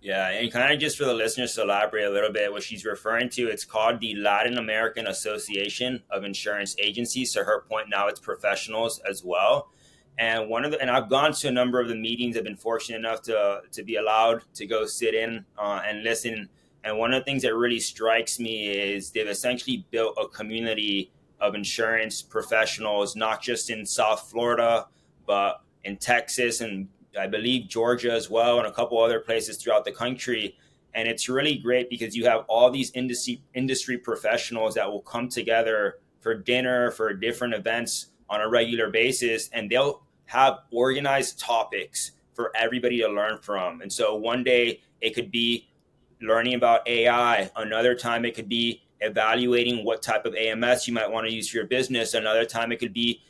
Yeah, 0.00 0.28
and 0.28 0.52
kind 0.52 0.72
of 0.72 0.78
just 0.78 0.96
for 0.96 1.04
the 1.04 1.14
listeners 1.14 1.54
to 1.54 1.62
elaborate 1.62 2.04
a 2.04 2.10
little 2.10 2.32
bit, 2.32 2.52
what 2.52 2.62
she's 2.62 2.84
referring 2.84 3.30
to, 3.30 3.48
it's 3.48 3.64
called 3.64 3.98
the 3.98 4.14
Latin 4.14 4.56
American 4.56 5.08
Association 5.08 6.02
of 6.10 6.22
Insurance 6.22 6.76
Agencies. 6.78 7.32
So 7.32 7.42
her 7.42 7.64
point 7.68 7.88
now, 7.90 8.06
it's 8.06 8.20
professionals 8.20 9.00
as 9.08 9.24
well. 9.24 9.70
And 10.16 10.48
one 10.48 10.64
of 10.64 10.70
the, 10.70 10.80
and 10.80 10.90
I've 10.90 11.08
gone 11.08 11.32
to 11.32 11.48
a 11.48 11.50
number 11.50 11.80
of 11.80 11.88
the 11.88 11.96
meetings. 11.96 12.36
I've 12.36 12.44
been 12.44 12.56
fortunate 12.56 12.98
enough 12.98 13.22
to 13.22 13.62
to 13.70 13.82
be 13.82 13.96
allowed 13.96 14.42
to 14.54 14.66
go 14.66 14.86
sit 14.86 15.14
in 15.14 15.44
uh, 15.56 15.80
and 15.86 16.02
listen. 16.02 16.48
And 16.84 16.98
one 16.98 17.12
of 17.12 17.20
the 17.20 17.24
things 17.24 17.42
that 17.42 17.54
really 17.54 17.80
strikes 17.80 18.38
me 18.38 18.68
is 18.68 19.10
they've 19.10 19.28
essentially 19.28 19.84
built 19.90 20.16
a 20.20 20.28
community 20.28 21.10
of 21.40 21.54
insurance 21.54 22.22
professionals, 22.22 23.14
not 23.14 23.42
just 23.42 23.70
in 23.70 23.86
South 23.86 24.28
Florida, 24.30 24.86
but 25.26 25.62
in 25.84 25.96
Texas 25.96 26.60
and 26.60 26.88
I 27.18 27.26
believe 27.26 27.68
Georgia 27.68 28.12
as 28.12 28.28
well, 28.28 28.58
and 28.58 28.66
a 28.66 28.72
couple 28.72 29.00
other 29.00 29.20
places 29.20 29.56
throughout 29.56 29.84
the 29.84 29.92
country. 29.92 30.56
And 30.94 31.06
it's 31.06 31.28
really 31.28 31.56
great 31.56 31.90
because 31.90 32.16
you 32.16 32.24
have 32.24 32.44
all 32.48 32.70
these 32.70 32.90
industry 32.92 33.42
industry 33.54 33.98
professionals 33.98 34.74
that 34.74 34.90
will 34.90 35.02
come 35.02 35.28
together 35.28 35.98
for 36.20 36.34
dinner, 36.34 36.90
for 36.90 37.12
different 37.14 37.54
events 37.54 38.06
on 38.28 38.40
a 38.40 38.48
regular 38.48 38.90
basis, 38.90 39.48
and 39.52 39.70
they'll 39.70 40.02
have 40.26 40.58
organized 40.70 41.38
topics 41.38 42.12
for 42.34 42.52
everybody 42.54 42.98
to 42.98 43.08
learn 43.08 43.38
from. 43.38 43.80
And 43.80 43.92
so 43.92 44.14
one 44.14 44.44
day 44.44 44.80
it 45.00 45.14
could 45.14 45.30
be 45.30 45.68
learning 46.20 46.54
about 46.54 46.86
AI, 46.86 47.50
another 47.56 47.94
time 47.94 48.24
it 48.24 48.34
could 48.34 48.48
be 48.48 48.82
evaluating 49.00 49.84
what 49.84 50.02
type 50.02 50.26
of 50.26 50.34
AMS 50.34 50.86
you 50.88 50.94
might 50.94 51.10
want 51.10 51.26
to 51.26 51.32
use 51.32 51.48
for 51.48 51.58
your 51.58 51.66
business, 51.66 52.14
another 52.14 52.44
time 52.44 52.72
it 52.72 52.78
could 52.78 52.92
be 52.92 53.22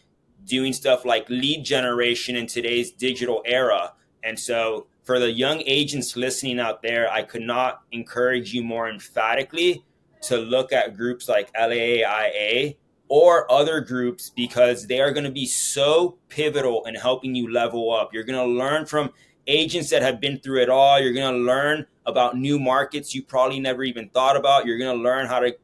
doing 0.49 0.73
stuff 0.73 1.05
like 1.05 1.29
lead 1.29 1.65
generation 1.65 2.35
in 2.35 2.47
today's 2.47 2.91
digital 2.91 3.43
era. 3.45 3.93
And 4.25 4.39
so 4.39 4.87
for 5.05 5.19
the 5.19 5.31
young 5.31 5.63
agents 5.67 6.17
listening 6.17 6.59
out 6.59 6.83
there, 6.83 7.11
I 7.13 7.23
could 7.23 7.43
not 7.43 7.83
encourage 7.93 8.53
you 8.53 8.65
more 8.65 8.89
emphatically 8.89 9.85
to 10.23 10.37
look 10.37 10.73
at 10.73 10.97
groups 10.97 11.29
like 11.29 11.53
LAIA 11.53 12.77
or 13.09 13.51
other 13.51 13.81
groups 13.81 14.31
because 14.31 14.87
they 14.87 15.01
are 15.01 15.13
going 15.13 15.25
to 15.25 15.31
be 15.31 15.47
so 15.47 16.19
pivotal 16.29 16.85
in 16.87 16.95
helping 16.95 17.35
you 17.35 17.53
level 17.53 17.93
up. 17.93 18.13
You're 18.13 18.25
going 18.25 18.45
to 18.45 18.53
learn 18.53 18.87
from 18.87 19.13
agents 19.47 19.91
that 19.91 20.03
have 20.03 20.21
been 20.21 20.39
through 20.41 20.63
it 20.63 20.69
all. 20.69 21.01
You're 21.01 21.15
going 21.15 21.35
to 21.35 21.41
learn 21.41 21.87
about 22.05 22.37
new 22.37 22.59
markets 22.59 23.15
you 23.15 23.23
probably 23.23 23.61
never 23.61 23.85
even 23.85 24.09
thought 24.11 24.37
about. 24.37 24.67
You're 24.67 24.79
going 24.79 24.97
to 24.97 25.03
learn 25.03 25.27
how 25.27 25.41
to 25.41 25.57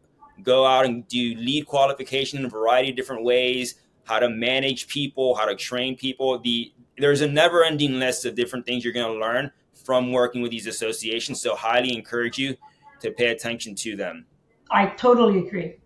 go 0.43 0.67
out 0.67 0.85
and 0.87 1.07
do 1.09 1.35
lead 1.37 1.67
qualification 1.67 2.39
in 2.39 2.47
a 2.47 2.49
variety 2.49 2.91
of 2.91 2.97
different 2.97 3.25
ways, 3.25 3.77
how 4.05 4.19
to 4.19 4.29
manage 4.29 4.89
people, 4.89 5.35
how 5.35 5.45
to 5.45 5.55
train 5.55 5.97
people. 5.97 6.39
The 6.39 6.73
there's 6.99 7.23
a 7.23 7.29
never-ending 7.29 7.99
list 7.99 8.25
of 8.25 8.37
different 8.37 8.67
things 8.67 8.85
you're 8.85 8.93
going 8.93 9.13
to 9.13 9.19
learn 9.19 9.51
from 9.85 10.13
working 10.13 10.43
with 10.43 10.53
these 10.53 10.67
associations. 10.67 11.41
So 11.41 11.57
highly 11.57 11.95
encourage 11.95 12.39
you 12.39 12.57
to 13.01 13.11
pay 13.11 13.29
attention 13.29 13.75
to 13.77 13.97
them. 13.97 14.27
I 14.71 14.87
totally 14.87 15.47
agree. 15.47 15.77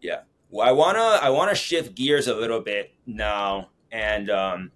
Yeah. 0.00 0.20
Well, 0.50 0.68
I 0.68 0.72
wanna 0.72 1.00
I 1.00 1.30
wanna 1.30 1.54
shift 1.54 1.94
gears 1.94 2.26
a 2.26 2.34
little 2.34 2.60
bit 2.60 2.92
now 3.06 3.70
and 3.92 4.30
um, 4.30 4.72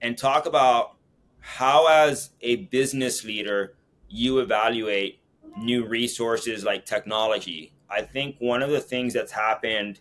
and 0.00 0.16
talk 0.16 0.46
about 0.46 0.96
how, 1.40 1.86
as 1.86 2.30
a 2.40 2.56
business 2.56 3.24
leader, 3.24 3.74
you 4.08 4.38
evaluate 4.38 5.20
new 5.56 5.86
resources 5.86 6.64
like 6.64 6.84
technology. 6.84 7.72
I 7.90 8.02
think 8.02 8.36
one 8.38 8.62
of 8.62 8.70
the 8.70 8.80
things 8.80 9.14
that's 9.14 9.32
happened 9.32 10.00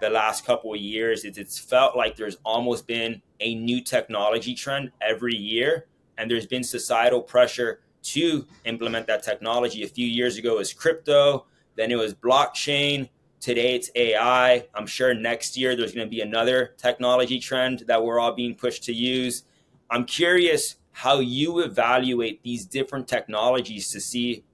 the 0.00 0.10
last 0.10 0.44
couple 0.44 0.72
of 0.74 0.80
years 0.80 1.24
is 1.24 1.38
it's 1.38 1.58
felt 1.58 1.96
like 1.96 2.16
there's 2.16 2.36
almost 2.44 2.86
been 2.86 3.22
a 3.40 3.54
new 3.54 3.82
technology 3.82 4.54
trend 4.54 4.90
every 5.00 5.34
year, 5.34 5.86
and 6.18 6.30
there's 6.30 6.46
been 6.46 6.62
societal 6.62 7.22
pressure 7.22 7.80
to 8.02 8.46
implement 8.64 9.06
that 9.06 9.22
technology. 9.22 9.82
A 9.82 9.88
few 9.88 10.06
years 10.06 10.36
ago, 10.36 10.54
it 10.54 10.58
was 10.58 10.72
crypto, 10.72 11.46
then 11.76 11.90
it 11.90 11.96
was 11.96 12.14
blockchain. 12.14 13.08
Today, 13.40 13.74
it's 13.74 13.90
AI. 13.94 14.66
I'm 14.74 14.86
sure 14.86 15.14
next 15.14 15.56
year 15.56 15.76
there's 15.76 15.92
going 15.92 16.06
to 16.06 16.10
be 16.10 16.20
another 16.20 16.74
technology 16.78 17.38
trend 17.38 17.84
that 17.86 18.02
we're 18.02 18.18
all 18.18 18.32
being 18.32 18.54
pushed 18.54 18.84
to 18.84 18.92
use. 18.92 19.44
I'm 19.90 20.04
curious 20.04 20.76
how 20.92 21.20
you 21.20 21.60
evaluate 21.60 22.42
these 22.42 22.64
different 22.64 23.06
technologies 23.06 23.90
to 23.90 24.00
see 24.00 24.44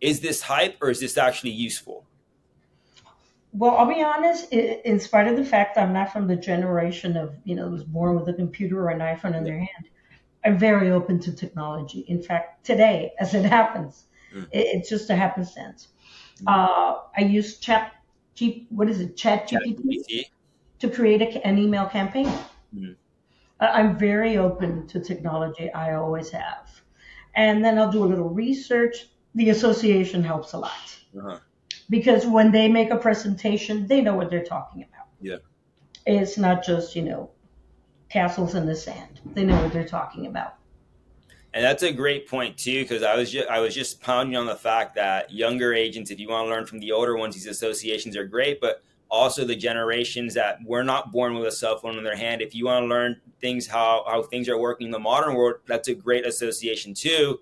is 0.00 0.20
this 0.20 0.42
hype 0.42 0.76
or 0.80 0.90
is 0.90 1.00
this 1.00 1.18
actually 1.18 1.50
useful? 1.50 2.06
Well, 3.52 3.76
I'll 3.76 3.86
be 3.86 4.02
honest. 4.02 4.52
In 4.52 5.00
spite 5.00 5.26
of 5.26 5.36
the 5.36 5.44
fact 5.44 5.76
I'm 5.76 5.92
not 5.92 6.12
from 6.12 6.28
the 6.28 6.36
generation 6.36 7.16
of 7.16 7.34
you 7.44 7.56
know 7.56 7.68
was 7.68 7.84
born 7.84 8.14
with 8.14 8.28
a 8.28 8.32
computer 8.32 8.84
or 8.84 8.90
an 8.90 9.00
iPhone 9.00 9.36
in 9.36 9.44
their 9.44 9.58
hand, 9.58 9.88
I'm 10.44 10.58
very 10.58 10.90
open 10.90 11.18
to 11.20 11.32
technology. 11.32 12.00
In 12.08 12.22
fact, 12.22 12.64
today, 12.64 13.12
as 13.18 13.34
it 13.34 13.44
happens, 13.44 14.04
mm. 14.34 14.46
it's 14.52 14.88
just 14.88 15.10
a 15.10 15.16
happenstance. 15.16 15.88
Mm. 16.42 16.44
Uh, 16.48 16.98
I 17.16 17.22
use 17.22 17.58
Chat 17.58 17.92
G, 18.34 18.66
what 18.70 18.88
is 18.88 19.00
it, 19.00 19.16
Chat 19.16 19.48
GPT, 19.48 20.26
to 20.78 20.88
create 20.88 21.20
a, 21.20 21.46
an 21.46 21.58
email 21.58 21.86
campaign. 21.86 22.32
Mm. 22.74 22.94
I'm 23.58 23.98
very 23.98 24.38
open 24.38 24.86
to 24.86 25.00
technology. 25.00 25.70
I 25.72 25.94
always 25.94 26.30
have, 26.30 26.80
and 27.34 27.64
then 27.64 27.78
I'll 27.78 27.92
do 27.92 28.04
a 28.04 28.06
little 28.06 28.30
research. 28.30 29.08
The 29.34 29.50
association 29.50 30.22
helps 30.22 30.52
a 30.52 30.58
lot. 30.58 30.98
Uh-huh 31.18 31.40
because 31.90 32.26
when 32.26 32.52
they 32.52 32.68
make 32.68 32.90
a 32.90 32.96
presentation, 32.96 33.86
they 33.86 34.00
know 34.00 34.14
what 34.14 34.30
they're 34.30 34.44
talking 34.44 34.82
about. 34.82 35.08
Yeah. 35.20 35.36
It's 36.06 36.38
not 36.38 36.64
just, 36.64 36.96
you 36.96 37.02
know, 37.02 37.30
castles 38.08 38.54
in 38.54 38.64
the 38.64 38.74
sand. 38.74 39.20
They 39.34 39.44
know 39.44 39.60
what 39.62 39.72
they're 39.72 39.86
talking 39.86 40.26
about. 40.26 40.54
And 41.52 41.64
that's 41.64 41.82
a 41.82 41.92
great 41.92 42.28
point 42.28 42.56
too, 42.56 42.82
because 42.82 43.02
I 43.02 43.16
was 43.16 43.30
just 43.30 43.48
I 43.48 43.58
was 43.58 43.74
just 43.74 44.00
pounding 44.00 44.36
on 44.36 44.46
the 44.46 44.54
fact 44.54 44.94
that 44.94 45.32
younger 45.32 45.74
agents, 45.74 46.12
if 46.12 46.20
you 46.20 46.28
want 46.28 46.46
to 46.46 46.50
learn 46.50 46.64
from 46.64 46.78
the 46.78 46.92
older 46.92 47.16
ones, 47.16 47.34
these 47.34 47.48
associations 47.48 48.16
are 48.16 48.24
great, 48.24 48.60
but 48.60 48.84
also 49.10 49.44
the 49.44 49.56
generations 49.56 50.34
that 50.34 50.58
were 50.64 50.84
not 50.84 51.10
born 51.10 51.34
with 51.34 51.44
a 51.48 51.50
cell 51.50 51.76
phone 51.76 51.98
in 51.98 52.04
their 52.04 52.16
hand. 52.16 52.40
If 52.40 52.54
you 52.54 52.66
want 52.66 52.84
to 52.84 52.86
learn 52.86 53.20
things 53.40 53.66
how 53.66 54.04
how 54.06 54.22
things 54.22 54.48
are 54.48 54.58
working 54.58 54.86
in 54.86 54.90
the 54.92 55.00
modern 55.00 55.34
world, 55.34 55.56
that's 55.66 55.88
a 55.88 55.94
great 55.94 56.24
association 56.24 56.94
too. 56.94 57.40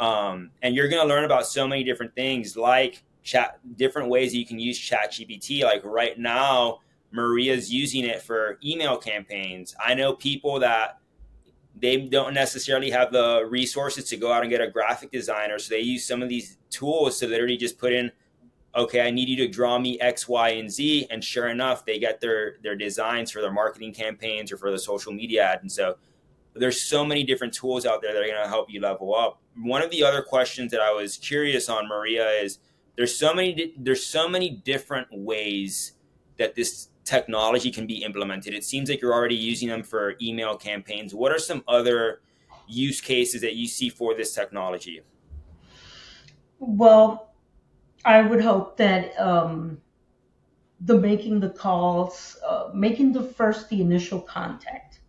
Um, 0.00 0.50
and 0.60 0.74
you're 0.74 0.88
going 0.88 1.02
to 1.02 1.08
learn 1.08 1.22
about 1.22 1.46
so 1.46 1.68
many 1.68 1.84
different 1.84 2.16
things, 2.16 2.56
like 2.56 3.03
chat 3.24 3.58
different 3.76 4.08
ways 4.08 4.30
that 4.30 4.38
you 4.38 4.46
can 4.46 4.58
use 4.58 4.78
chat 4.78 5.10
gpt 5.10 5.64
like 5.64 5.84
right 5.84 6.18
now 6.18 6.78
maria's 7.14 7.72
using 7.72 8.04
it 8.04 8.20
for 8.20 8.58
email 8.64 8.96
campaigns. 8.96 9.74
I 9.82 9.94
know 9.94 10.14
people 10.14 10.58
that 10.58 10.98
they 11.76 11.96
don't 11.96 12.34
necessarily 12.34 12.90
have 12.90 13.12
the 13.12 13.46
resources 13.48 14.08
to 14.08 14.16
go 14.16 14.32
out 14.32 14.42
and 14.42 14.50
get 14.50 14.60
a 14.60 14.68
graphic 14.68 15.12
designer 15.12 15.58
so 15.58 15.74
they 15.74 15.80
use 15.80 16.04
some 16.04 16.22
of 16.22 16.28
these 16.28 16.58
tools 16.70 17.18
to 17.20 17.26
literally 17.26 17.56
just 17.56 17.78
put 17.78 17.92
in 17.92 18.12
okay 18.76 19.00
i 19.00 19.10
need 19.10 19.28
you 19.28 19.36
to 19.36 19.48
draw 19.48 19.76
me 19.76 19.98
x 19.98 20.28
y 20.28 20.50
and 20.50 20.70
z 20.70 21.04
and 21.10 21.24
sure 21.24 21.48
enough 21.48 21.84
they 21.84 21.98
get 21.98 22.20
their 22.20 22.56
their 22.62 22.76
designs 22.76 23.32
for 23.32 23.40
their 23.40 23.52
marketing 23.52 23.92
campaigns 23.92 24.52
or 24.52 24.56
for 24.56 24.70
the 24.70 24.78
social 24.78 25.12
media 25.12 25.42
ad 25.42 25.58
and 25.62 25.72
so 25.72 25.96
there's 26.54 26.80
so 26.80 27.04
many 27.04 27.24
different 27.24 27.52
tools 27.52 27.86
out 27.86 28.00
there 28.00 28.12
that 28.12 28.22
are 28.22 28.28
going 28.28 28.40
to 28.40 28.48
help 28.48 28.70
you 28.70 28.80
level 28.80 29.12
up. 29.12 29.42
One 29.56 29.82
of 29.82 29.90
the 29.90 30.04
other 30.04 30.22
questions 30.22 30.70
that 30.70 30.80
i 30.80 30.92
was 30.92 31.16
curious 31.16 31.68
on 31.68 31.88
maria 31.88 32.30
is 32.30 32.60
there's 32.96 33.16
so 33.16 33.34
many 33.34 33.72
there's 33.76 34.04
so 34.04 34.28
many 34.28 34.50
different 34.50 35.08
ways 35.10 35.92
that 36.36 36.54
this 36.54 36.88
technology 37.04 37.70
can 37.70 37.86
be 37.86 38.02
implemented. 38.02 38.54
It 38.54 38.64
seems 38.64 38.88
like 38.88 39.00
you're 39.00 39.12
already 39.12 39.34
using 39.34 39.68
them 39.68 39.82
for 39.82 40.14
email 40.22 40.56
campaigns. 40.56 41.14
What 41.14 41.32
are 41.32 41.38
some 41.38 41.62
other 41.68 42.20
use 42.66 43.00
cases 43.00 43.42
that 43.42 43.54
you 43.54 43.66
see 43.66 43.88
for 43.88 44.14
this 44.14 44.34
technology? 44.34 45.02
Well, 46.58 47.34
I 48.04 48.22
would 48.22 48.42
hope 48.42 48.76
that 48.78 49.18
um, 49.20 49.78
the 50.80 50.98
making 50.98 51.40
the 51.40 51.50
calls, 51.50 52.38
uh, 52.46 52.70
making 52.74 53.12
the 53.12 53.22
first 53.22 53.68
the 53.68 53.80
initial 53.80 54.20
contact. 54.20 55.00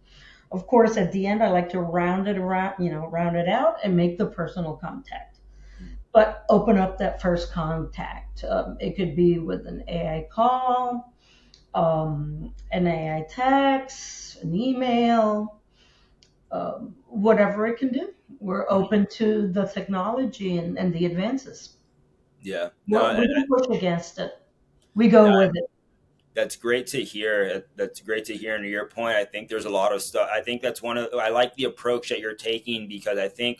Of 0.51 0.67
course, 0.67 0.97
at 0.97 1.11
the 1.11 1.25
end, 1.25 1.41
I 1.41 1.49
like 1.49 1.69
to 1.69 1.79
round 1.79 2.27
it 2.27 2.37
around, 2.37 2.75
you 2.83 2.91
know, 2.91 3.07
round 3.07 3.35
it 3.35 3.47
out 3.47 3.77
and 3.83 3.95
make 3.95 4.17
the 4.17 4.25
personal 4.25 4.73
contact 4.75 5.34
but 6.15 6.45
open 6.47 6.77
up 6.77 6.97
that 6.97 7.21
first 7.21 7.51
contact. 7.51 8.45
Um, 8.45 8.77
it 8.79 8.95
could 8.95 9.17
be 9.17 9.37
with 9.37 9.67
an 9.67 9.83
AI 9.89 10.25
call, 10.31 11.13
um, 11.73 12.53
an 12.71 12.87
AI 12.87 13.25
text, 13.29 14.41
an 14.41 14.55
email, 14.55 15.59
um, 16.53 16.95
whatever 17.07 17.67
it 17.67 17.77
can 17.77 17.91
do. 17.91 18.13
We're 18.39 18.65
open 18.71 19.07
to 19.11 19.51
the 19.51 19.65
technology 19.65 20.57
and, 20.57 20.77
and 20.79 20.93
the 20.93 21.05
advances. 21.05 21.75
Yeah. 22.41 22.69
No, 22.87 23.19
we 23.19 23.27
don't 23.27 23.49
push 23.49 23.77
against 23.77 24.17
it. 24.17 24.31
We 24.95 25.09
go 25.09 25.29
no, 25.29 25.39
with 25.39 25.57
it. 25.57 25.69
That's 26.33 26.55
great 26.55 26.87
to 26.87 27.03
hear. 27.03 27.65
That's 27.75 27.99
great 27.99 28.23
to 28.25 28.37
hear. 28.37 28.55
And 28.55 28.63
to 28.63 28.69
your 28.69 28.87
point, 28.87 29.17
I 29.17 29.25
think 29.25 29.49
there's 29.49 29.65
a 29.65 29.69
lot 29.69 29.91
of 29.91 30.01
stuff. 30.01 30.29
I 30.33 30.39
think 30.39 30.61
that's 30.61 30.81
one 30.81 30.97
of. 30.97 31.09
I 31.13 31.27
like 31.27 31.55
the 31.55 31.65
approach 31.65 32.07
that 32.07 32.21
you're 32.21 32.35
taking 32.35 32.87
because 32.87 33.17
I 33.17 33.27
think 33.27 33.59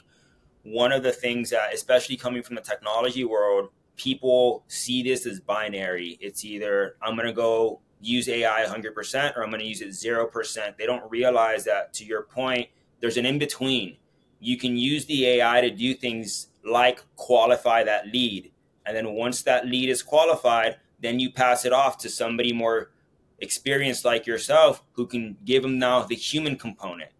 one 0.65 0.91
of 0.91 1.03
the 1.03 1.11
things 1.11 1.51
that, 1.51 1.73
especially 1.73 2.17
coming 2.17 2.43
from 2.43 2.55
the 2.55 2.61
technology 2.61 3.23
world, 3.23 3.69
people 3.95 4.63
see 4.67 5.03
this 5.03 5.25
as 5.25 5.39
binary. 5.39 6.17
It's 6.19 6.43
either 6.43 6.97
I'm 7.01 7.15
going 7.15 7.27
to 7.27 7.33
go 7.33 7.79
use 8.01 8.27
AI 8.27 8.65
100% 8.67 9.37
or 9.37 9.43
I'm 9.43 9.49
going 9.49 9.61
to 9.61 9.67
use 9.67 9.81
it 9.81 9.89
0%. 9.89 10.77
They 10.77 10.85
don't 10.85 11.09
realize 11.09 11.63
that, 11.65 11.93
to 11.93 12.05
your 12.05 12.23
point, 12.23 12.67
there's 12.99 13.17
an 13.17 13.25
in 13.25 13.39
between. 13.39 13.97
You 14.39 14.57
can 14.57 14.75
use 14.75 15.05
the 15.05 15.25
AI 15.27 15.61
to 15.61 15.69
do 15.69 15.93
things 15.93 16.47
like 16.63 17.03
qualify 17.15 17.83
that 17.83 18.07
lead. 18.07 18.51
And 18.85 18.97
then 18.97 19.13
once 19.13 19.43
that 19.43 19.67
lead 19.67 19.89
is 19.89 20.03
qualified, 20.03 20.77
then 20.99 21.19
you 21.19 21.31
pass 21.31 21.63
it 21.65 21.73
off 21.73 21.97
to 21.99 22.09
somebody 22.09 22.53
more 22.53 22.91
experienced 23.39 24.03
like 24.03 24.25
yourself 24.25 24.83
who 24.93 25.05
can 25.05 25.37
give 25.45 25.61
them 25.61 25.77
now 25.77 26.03
the 26.03 26.15
human 26.15 26.57
component. 26.57 27.11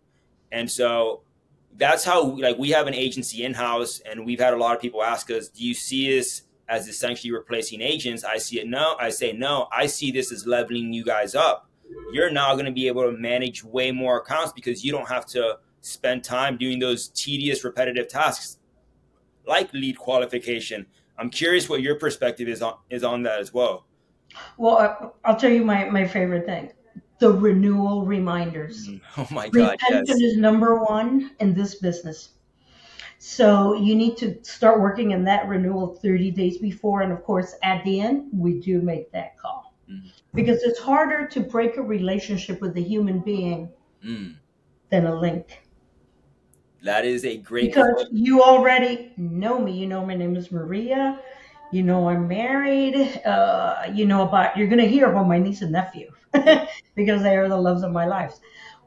And 0.52 0.70
so 0.70 1.22
that's 1.78 2.04
how 2.04 2.24
like 2.24 2.58
we 2.58 2.70
have 2.72 2.88
an 2.88 2.94
agency 2.94 3.44
in 3.44 3.54
house, 3.54 4.00
and 4.00 4.26
we've 4.26 4.40
had 4.40 4.54
a 4.54 4.58
lot 4.58 4.76
of 4.76 4.82
people 4.82 5.04
ask 5.04 5.30
us, 5.32 5.50
"Do 5.50 5.66
you 5.66 5.74
see 5.74 6.10
this 6.10 6.44
as 6.68 6.88
essentially 6.88 7.32
replacing 7.32 7.82
agents?" 7.82 8.24
I 8.24 8.38
see 8.38 8.60
it 8.60 8.68
no. 8.68 8.96
I 9.00 9.10
say 9.10 9.34
no. 9.34 9.68
I 9.72 9.86
see 9.88 10.12
this 10.12 10.32
as 10.32 10.48
leveling 10.48 10.94
you 10.94 11.04
guys 11.04 11.36
up. 11.36 11.70
You're 12.12 12.32
now 12.32 12.54
going 12.54 12.66
to 12.66 12.72
be 12.72 12.88
able 12.88 13.04
to 13.04 13.12
manage 13.12 13.64
way 13.64 13.92
more 13.92 14.18
accounts 14.18 14.54
because 14.54 14.84
you 14.84 14.92
don't 14.92 15.08
have 15.08 15.26
to 15.28 15.60
spend 15.82 16.24
time 16.24 16.58
doing 16.58 16.80
those 16.80 17.10
tedious, 17.10 17.64
repetitive 17.64 18.08
tasks 18.08 18.58
like 19.46 19.72
lead 19.74 19.98
qualification. 19.98 20.86
I'm 21.18 21.30
curious 21.30 21.70
what 21.70 21.82
your 21.82 21.96
perspective 21.96 22.48
is 22.48 22.62
on 22.62 22.76
is 22.90 23.04
on 23.04 23.24
that 23.24 23.40
as 23.40 23.54
well. 23.54 23.86
Well, 24.58 25.16
I'll 25.24 25.36
tell 25.36 25.52
you 25.52 25.64
my, 25.64 25.86
my 25.86 26.08
favorite 26.08 26.46
thing 26.46 26.72
the 27.20 27.32
renewal 27.32 28.06
reminders. 28.06 28.90
Oh 29.18 29.28
my 29.32 29.48
God, 29.50 29.78
Retention 29.82 30.06
yes. 30.08 30.22
is 30.22 30.38
number 30.38 30.84
one 30.84 31.32
in 31.40 31.54
this 31.54 31.76
business. 31.76 32.32
So 33.20 33.76
you 33.76 33.96
need 33.96 34.18
to 34.18 34.44
start 34.44 34.82
working 34.82 35.12
in 35.12 35.24
that 35.26 35.48
renewal 35.48 35.96
30 35.96 36.32
days 36.32 36.58
before. 36.60 37.02
And 37.02 37.12
of 37.14 37.24
course, 37.24 37.56
at 37.64 37.84
the 37.86 38.02
end, 38.02 38.30
we 38.34 38.60
do 38.60 38.82
make 38.82 39.12
that 39.12 39.38
call 39.38 39.74
Mhm. 39.90 40.12
because 40.34 40.64
it's 40.64 40.80
harder 40.80 41.28
to 41.28 41.40
break 41.42 41.78
a 41.78 41.82
relationship 41.82 42.62
with 42.62 42.78
a 42.78 42.82
human 42.82 43.20
being 43.22 43.70
Mm, 44.04 44.36
than 44.90 45.06
a 45.06 45.16
link. 45.16 45.62
that 46.84 47.06
is 47.06 47.26
a 47.26 47.38
great 47.38 47.74
Because 47.74 47.94
quote. 47.96 48.08
you 48.12 48.44
already 48.44 49.14
know 49.18 49.60
me. 49.60 49.72
You 49.78 49.88
know 49.88 50.06
my 50.06 50.16
name 50.16 50.36
is 50.36 50.52
Maria. 50.52 51.20
You 51.76 51.84
know 51.84 52.10
I'm 52.10 52.28
married. 52.28 52.96
Uh, 53.26 53.84
you 53.94 54.06
know 54.06 54.22
about 54.28 54.56
you're 54.58 54.68
gonna 54.68 54.86
hear 54.96 55.10
about 55.12 55.28
my 55.28 55.38
niece 55.40 55.62
and 55.62 55.72
nephew 55.72 56.12
because 56.96 57.22
they 57.24 57.36
are 57.38 57.50
the 57.50 57.58
loves 57.68 57.84
of 57.84 57.92
my 57.92 58.06
life. 58.06 58.36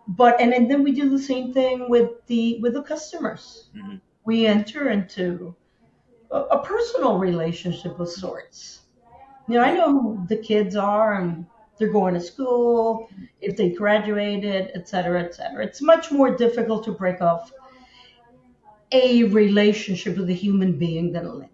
But 0.09 0.41
and, 0.41 0.53
and 0.55 0.71
then 0.71 0.83
we 0.85 0.93
do 0.93 1.09
the 1.11 1.19
same 1.19 1.53
thing 1.53 1.91
with 1.91 2.11
the 2.27 2.59
with 2.63 2.75
the 2.75 2.83
customers. 2.83 3.71
Mhm. 3.77 4.01
We 4.25 4.47
enter 4.47 4.91
into 4.91 5.55
a, 6.31 6.41
a 6.59 6.65
personal 6.65 7.19
relationship 7.19 8.01
of 8.01 8.09
sorts. 8.09 8.83
You 9.49 9.57
know, 9.57 9.63
I 9.63 9.73
know 9.75 9.93
who 9.93 10.27
the 10.29 10.37
kids 10.39 10.77
are 10.77 11.15
and 11.21 11.47
they're 11.79 11.93
going 11.93 12.15
to 12.15 12.21
school, 12.21 13.09
if 13.41 13.57
they 13.57 13.71
graduated, 13.71 14.73
et 14.75 14.89
cetera, 14.89 15.23
et 15.23 15.35
cetera. 15.35 15.65
It's 15.65 15.83
much 15.83 16.13
more 16.13 16.37
difficult 16.37 16.85
to 16.85 16.93
break 16.93 17.21
off 17.23 17.53
a 18.93 19.25
relationship 19.25 20.17
with 20.19 20.29
a 20.29 20.35
human 20.35 20.79
being 20.79 21.13
than 21.13 21.25
a 21.27 21.33
link. 21.33 21.53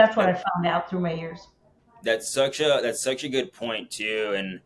That's 0.00 0.16
what 0.16 0.30
I 0.30 0.32
found 0.32 0.66
out 0.66 0.88
through 0.88 1.00
my 1.00 1.12
years. 1.12 1.48
That's 2.02 2.32
such 2.32 2.60
a 2.60 2.80
that's 2.82 3.02
such 3.02 3.22
a 3.22 3.28
good 3.28 3.52
point 3.52 3.90
too, 3.90 4.32
and 4.34 4.60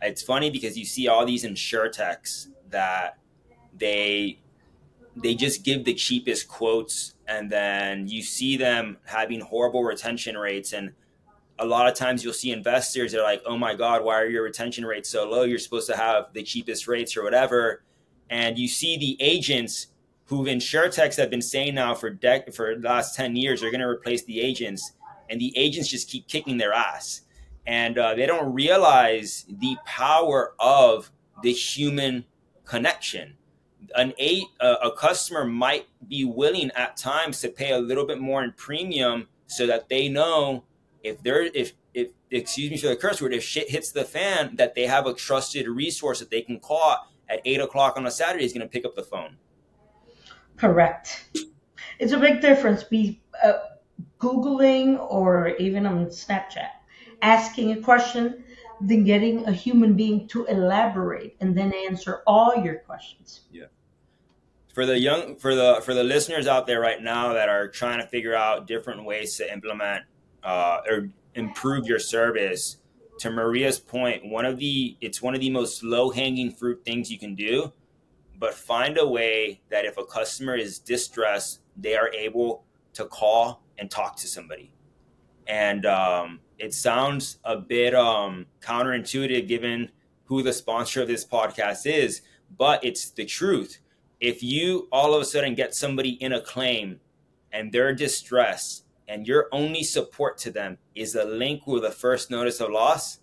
it's 0.00 0.22
funny 0.22 0.50
because 0.50 0.78
you 0.78 0.86
see 0.86 1.06
all 1.06 1.26
these 1.26 1.44
insurtechs 1.44 2.46
that 2.70 3.18
they 3.76 4.40
they 5.16 5.34
just 5.34 5.66
give 5.66 5.84
the 5.84 5.92
cheapest 5.92 6.48
quotes, 6.48 7.14
and 7.28 7.52
then 7.52 8.08
you 8.08 8.22
see 8.22 8.56
them 8.56 8.96
having 9.04 9.40
horrible 9.40 9.84
retention 9.84 10.38
rates, 10.38 10.72
and 10.72 10.92
a 11.58 11.66
lot 11.66 11.86
of 11.86 11.94
times 11.94 12.24
you'll 12.24 12.32
see 12.32 12.50
investors 12.50 13.12
that 13.12 13.20
are 13.20 13.24
like, 13.24 13.42
"Oh 13.44 13.58
my 13.58 13.74
God, 13.74 14.02
why 14.02 14.18
are 14.18 14.28
your 14.28 14.44
retention 14.44 14.86
rates 14.86 15.10
so 15.10 15.28
low? 15.28 15.42
You're 15.42 15.58
supposed 15.58 15.90
to 15.90 15.96
have 15.96 16.32
the 16.32 16.42
cheapest 16.42 16.88
rates 16.88 17.18
or 17.18 17.22
whatever," 17.22 17.84
and 18.30 18.58
you 18.58 18.66
see 18.66 18.96
the 18.96 19.18
agents 19.20 19.88
who 20.30 20.44
insurtechs 20.44 21.16
have 21.16 21.28
been 21.28 21.42
saying 21.42 21.74
now 21.74 21.92
for 21.92 22.08
dec- 22.08 22.54
for 22.54 22.76
the 22.76 22.88
last 22.88 23.16
10 23.16 23.34
years 23.34 23.64
are 23.64 23.70
going 23.70 23.80
to 23.80 23.88
replace 23.88 24.22
the 24.22 24.40
agents 24.40 24.92
and 25.28 25.40
the 25.40 25.52
agents 25.58 25.88
just 25.88 26.08
keep 26.08 26.28
kicking 26.28 26.56
their 26.56 26.72
ass. 26.72 27.22
And 27.66 27.98
uh, 27.98 28.14
they 28.14 28.26
don't 28.26 28.54
realize 28.54 29.44
the 29.48 29.76
power 29.84 30.54
of 30.60 31.10
the 31.42 31.52
human 31.52 32.24
connection. 32.64 33.34
An 33.96 34.14
a, 34.20 34.44
a 34.60 34.92
customer 34.96 35.44
might 35.44 35.88
be 36.06 36.24
willing 36.24 36.70
at 36.76 36.96
times 36.96 37.40
to 37.40 37.48
pay 37.48 37.72
a 37.72 37.78
little 37.78 38.06
bit 38.06 38.20
more 38.20 38.44
in 38.44 38.52
premium 38.52 39.26
so 39.48 39.66
that 39.66 39.88
they 39.88 40.08
know 40.08 40.62
if 41.02 41.20
they're 41.24 41.42
if 41.42 41.72
if 41.92 42.10
excuse 42.30 42.70
me 42.70 42.76
for 42.76 42.86
the 42.86 42.94
curse 42.94 43.20
word 43.20 43.34
if 43.34 43.42
shit 43.42 43.68
hits 43.68 43.90
the 43.90 44.04
fan 44.04 44.54
that 44.54 44.76
they 44.76 44.86
have 44.86 45.06
a 45.06 45.14
trusted 45.14 45.66
resource 45.66 46.20
that 46.20 46.30
they 46.30 46.42
can 46.42 46.60
call 46.60 47.08
at 47.28 47.40
eight 47.44 47.60
o'clock 47.60 47.96
on 47.96 48.06
a 48.06 48.10
saturday 48.10 48.44
is 48.44 48.52
going 48.52 48.60
to 48.60 48.68
pick 48.68 48.84
up 48.84 48.94
the 48.94 49.02
phone 49.02 49.36
Correct. 50.60 51.24
It's 51.98 52.12
a 52.12 52.18
big 52.18 52.42
difference. 52.42 52.84
Be 52.84 53.22
uh, 53.42 53.54
googling 54.18 54.98
or 55.10 55.48
even 55.56 55.86
on 55.86 56.06
Snapchat, 56.06 56.68
asking 57.22 57.72
a 57.72 57.80
question, 57.80 58.44
than 58.82 59.04
getting 59.04 59.46
a 59.46 59.52
human 59.52 59.94
being 59.94 60.28
to 60.28 60.44
elaborate 60.44 61.34
and 61.40 61.56
then 61.56 61.72
answer 61.88 62.22
all 62.26 62.54
your 62.62 62.76
questions. 62.76 63.40
Yeah. 63.50 63.66
For 64.74 64.84
the 64.84 64.98
young 64.98 65.36
for 65.36 65.54
the 65.54 65.80
for 65.82 65.94
the 65.94 66.04
listeners 66.04 66.46
out 66.46 66.66
there 66.66 66.80
right 66.80 67.02
now 67.02 67.32
that 67.32 67.48
are 67.48 67.66
trying 67.66 68.00
to 68.00 68.06
figure 68.06 68.34
out 68.34 68.66
different 68.66 69.04
ways 69.06 69.36
to 69.38 69.50
implement 69.50 70.04
uh, 70.42 70.80
or 70.88 71.08
improve 71.34 71.86
your 71.86 71.98
service 71.98 72.76
to 73.18 73.30
maria's 73.30 73.78
point 73.78 74.24
one 74.24 74.44
of 74.44 74.58
the 74.58 74.96
it's 75.00 75.20
one 75.20 75.34
of 75.34 75.40
the 75.40 75.50
most 75.50 75.84
low 75.84 76.10
hanging 76.10 76.50
fruit 76.50 76.82
things 76.84 77.10
you 77.10 77.18
can 77.18 77.34
do 77.34 77.72
but 78.40 78.54
find 78.54 78.98
a 78.98 79.06
way 79.06 79.60
that 79.70 79.84
if 79.84 79.96
a 79.98 80.04
customer 80.04 80.56
is 80.56 80.80
distressed 80.80 81.60
they 81.76 81.94
are 81.94 82.10
able 82.12 82.64
to 82.92 83.04
call 83.04 83.62
and 83.78 83.90
talk 83.90 84.16
to 84.16 84.26
somebody 84.26 84.72
and 85.46 85.86
um, 85.86 86.40
it 86.58 86.74
sounds 86.74 87.38
a 87.44 87.56
bit 87.56 87.94
um, 87.94 88.46
counterintuitive 88.60 89.46
given 89.46 89.90
who 90.24 90.42
the 90.42 90.52
sponsor 90.52 91.00
of 91.02 91.08
this 91.08 91.24
podcast 91.24 91.86
is 91.86 92.22
but 92.58 92.84
it's 92.84 93.10
the 93.10 93.24
truth 93.24 93.78
if 94.18 94.42
you 94.42 94.88
all 94.90 95.14
of 95.14 95.22
a 95.22 95.24
sudden 95.24 95.54
get 95.54 95.74
somebody 95.74 96.10
in 96.10 96.32
a 96.32 96.40
claim 96.40 96.98
and 97.52 97.70
they're 97.70 97.94
distressed 97.94 98.84
and 99.10 99.26
your 99.26 99.48
only 99.50 99.82
support 99.82 100.38
to 100.38 100.52
them 100.52 100.78
is 100.94 101.16
a 101.16 101.24
link 101.24 101.66
with 101.66 101.84
a 101.84 101.90
first 101.90 102.30
notice 102.30 102.60
of 102.60 102.70
loss, 102.70 103.18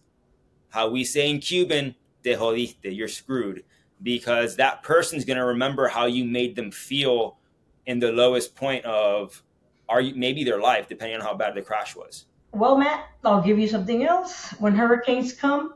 how 0.69 0.89
we 0.89 1.05
say 1.05 1.29
in 1.29 1.39
Cuban, 1.39 1.95
te 2.23 2.33
jodiste, 2.33 2.93
you're 2.93 3.07
screwed. 3.07 3.63
Because 4.03 4.55
that 4.57 4.83
person's 4.83 5.25
going 5.25 5.37
to 5.37 5.45
remember 5.45 5.87
how 5.87 6.05
you 6.05 6.23
made 6.23 6.55
them 6.55 6.71
feel 6.71 7.37
in 7.85 7.99
the 7.99 8.11
lowest 8.11 8.55
point 8.55 8.85
of 8.85 9.41
are 9.89 10.01
you, 10.01 10.13
maybe 10.15 10.43
their 10.43 10.59
life, 10.59 10.87
depending 10.87 11.19
on 11.19 11.25
how 11.25 11.33
bad 11.33 11.55
the 11.55 11.61
crash 11.61 11.95
was. 11.95 12.25
Well, 12.51 12.77
Matt, 12.77 13.05
I'll 13.23 13.41
give 13.41 13.57
you 13.57 13.67
something 13.67 14.03
else. 14.03 14.51
When 14.59 14.75
hurricanes 14.75 15.33
come, 15.33 15.73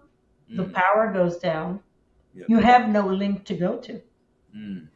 the 0.49 0.63
Mm, 0.65 0.73
power 0.73 1.11
goes 1.13 1.37
down. 1.37 1.79
Yeah. 2.33 2.45
You 2.49 2.57
have 2.59 2.89
no 2.89 3.07
link 3.07 3.45
to 3.45 3.53
go 3.55 3.77
to. 3.77 4.01
mm, 4.55 4.87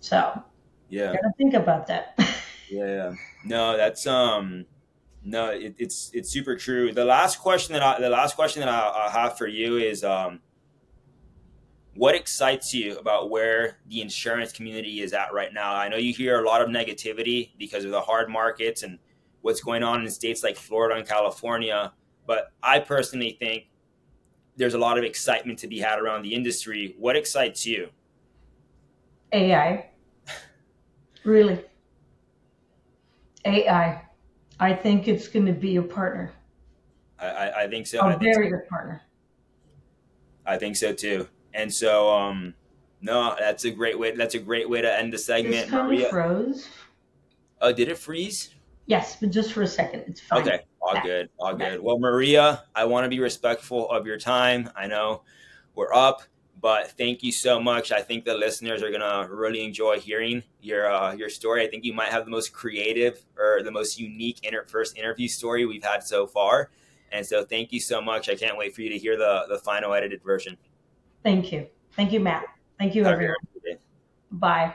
So, 0.00 0.42
yeah. 0.88 1.12
gotta 1.12 1.32
think 1.36 1.54
about 1.54 1.86
that. 1.88 2.18
Yeah, 2.68 2.86
yeah. 2.86 3.14
No, 3.44 3.76
that's 3.76 4.06
um, 4.06 4.64
no, 5.24 5.50
it, 5.50 5.74
it's 5.78 6.10
it's 6.14 6.30
super 6.30 6.54
true. 6.56 6.92
The 6.92 7.04
last 7.04 7.40
question 7.40 7.72
that 7.72 7.82
I 7.82 8.00
the 8.00 8.08
last 8.08 8.36
question 8.36 8.60
that 8.60 8.68
I, 8.68 9.06
I 9.06 9.10
have 9.10 9.36
for 9.36 9.48
you 9.48 9.76
is 9.76 10.04
um, 10.04 10.38
what 11.94 12.14
excites 12.14 12.72
you 12.72 12.96
about 12.98 13.30
where 13.30 13.78
the 13.88 14.00
insurance 14.00 14.52
community 14.52 15.00
is 15.00 15.12
at 15.12 15.32
right 15.32 15.52
now? 15.52 15.74
I 15.74 15.88
know 15.88 15.96
you 15.96 16.12
hear 16.12 16.42
a 16.42 16.46
lot 16.46 16.62
of 16.62 16.68
negativity 16.68 17.50
because 17.58 17.84
of 17.84 17.90
the 17.90 18.00
hard 18.00 18.28
markets 18.28 18.82
and 18.82 18.98
what's 19.42 19.60
going 19.60 19.82
on 19.82 20.02
in 20.02 20.10
states 20.10 20.42
like 20.42 20.56
Florida 20.56 20.96
and 20.96 21.06
California, 21.06 21.92
but 22.26 22.52
I 22.62 22.78
personally 22.78 23.36
think 23.38 23.64
there's 24.56 24.74
a 24.74 24.78
lot 24.78 24.98
of 24.98 25.04
excitement 25.04 25.58
to 25.60 25.66
be 25.66 25.78
had 25.78 25.98
around 25.98 26.22
the 26.22 26.34
industry. 26.34 26.94
What 26.98 27.16
excites 27.16 27.66
you? 27.66 27.88
AI. 29.32 29.90
Really. 31.24 31.64
AI. 33.44 34.02
I 34.58 34.74
think 34.74 35.08
it's 35.08 35.28
going 35.28 35.46
to 35.46 35.52
be 35.52 35.76
a 35.76 35.82
partner, 35.82 36.32
I, 37.18 37.26
I, 37.26 37.62
I 37.62 37.68
think 37.68 37.86
so. 37.86 38.00
I 38.00 38.12
a 38.12 38.18
think 38.18 38.34
so. 38.34 38.40
very 38.40 38.50
good 38.50 38.68
partner. 38.68 39.02
I 40.46 40.58
think 40.58 40.76
so 40.76 40.92
too. 40.92 41.28
And 41.54 41.72
so, 41.72 42.12
um, 42.14 42.54
no, 43.00 43.34
that's 43.38 43.64
a 43.64 43.70
great 43.70 43.98
way. 43.98 44.12
That's 44.12 44.34
a 44.34 44.38
great 44.38 44.68
way 44.68 44.80
to 44.82 44.98
end 44.98 45.12
the 45.12 45.16
This 45.16 45.26
segment. 45.26 45.68
kind 45.70 45.88
Maria, 45.88 46.08
froze. 46.10 46.68
oh, 47.60 47.72
did 47.72 47.88
it 47.88 47.98
freeze? 47.98 48.54
Yes, 48.86 49.16
but 49.20 49.30
just 49.30 49.52
for 49.52 49.62
a 49.62 49.66
second. 49.66 50.04
It's 50.08 50.20
fine. 50.20 50.40
Okay, 50.42 50.60
all 50.80 50.94
Back. 50.94 51.04
good, 51.04 51.28
all 51.38 51.54
Back. 51.54 51.72
good. 51.72 51.80
Well, 51.80 51.98
Maria, 51.98 52.64
I 52.74 52.84
want 52.84 53.04
to 53.04 53.08
be 53.08 53.20
respectful 53.20 53.88
of 53.90 54.06
your 54.06 54.18
time. 54.18 54.68
I 54.74 54.86
know 54.88 55.22
we're 55.76 55.94
up, 55.94 56.22
but 56.60 56.90
thank 56.92 57.22
you 57.22 57.30
so 57.32 57.60
much. 57.60 57.92
I 57.92 58.02
think 58.02 58.24
the 58.24 58.34
listeners 58.34 58.82
are 58.82 58.90
gonna 58.90 59.28
really 59.32 59.64
enjoy 59.64 60.00
hearing 60.00 60.42
your 60.60 60.90
uh, 60.90 61.12
your 61.14 61.28
story. 61.28 61.62
I 61.62 61.68
think 61.68 61.84
you 61.84 61.92
might 61.94 62.08
have 62.08 62.24
the 62.24 62.30
most 62.32 62.52
creative 62.52 63.24
or 63.38 63.62
the 63.62 63.70
most 63.70 63.98
unique 63.98 64.40
inter- 64.42 64.64
first 64.66 64.96
interview 64.98 65.28
story 65.28 65.64
we've 65.66 65.84
had 65.84 66.02
so 66.02 66.26
far. 66.26 66.70
And 67.12 67.24
so, 67.26 67.44
thank 67.44 67.72
you 67.72 67.80
so 67.80 68.00
much. 68.00 68.28
I 68.28 68.34
can't 68.34 68.56
wait 68.58 68.74
for 68.74 68.82
you 68.82 68.88
to 68.90 68.98
hear 68.98 69.16
the 69.16 69.44
the 69.48 69.58
final 69.58 69.94
edited 69.94 70.22
version. 70.22 70.56
Thank 71.22 71.52
you. 71.52 71.66
Thank 71.92 72.12
you, 72.12 72.20
Matt. 72.20 72.44
Thank 72.78 72.94
you, 72.94 73.04
everyone. 73.04 73.36
Bye. 74.30 74.74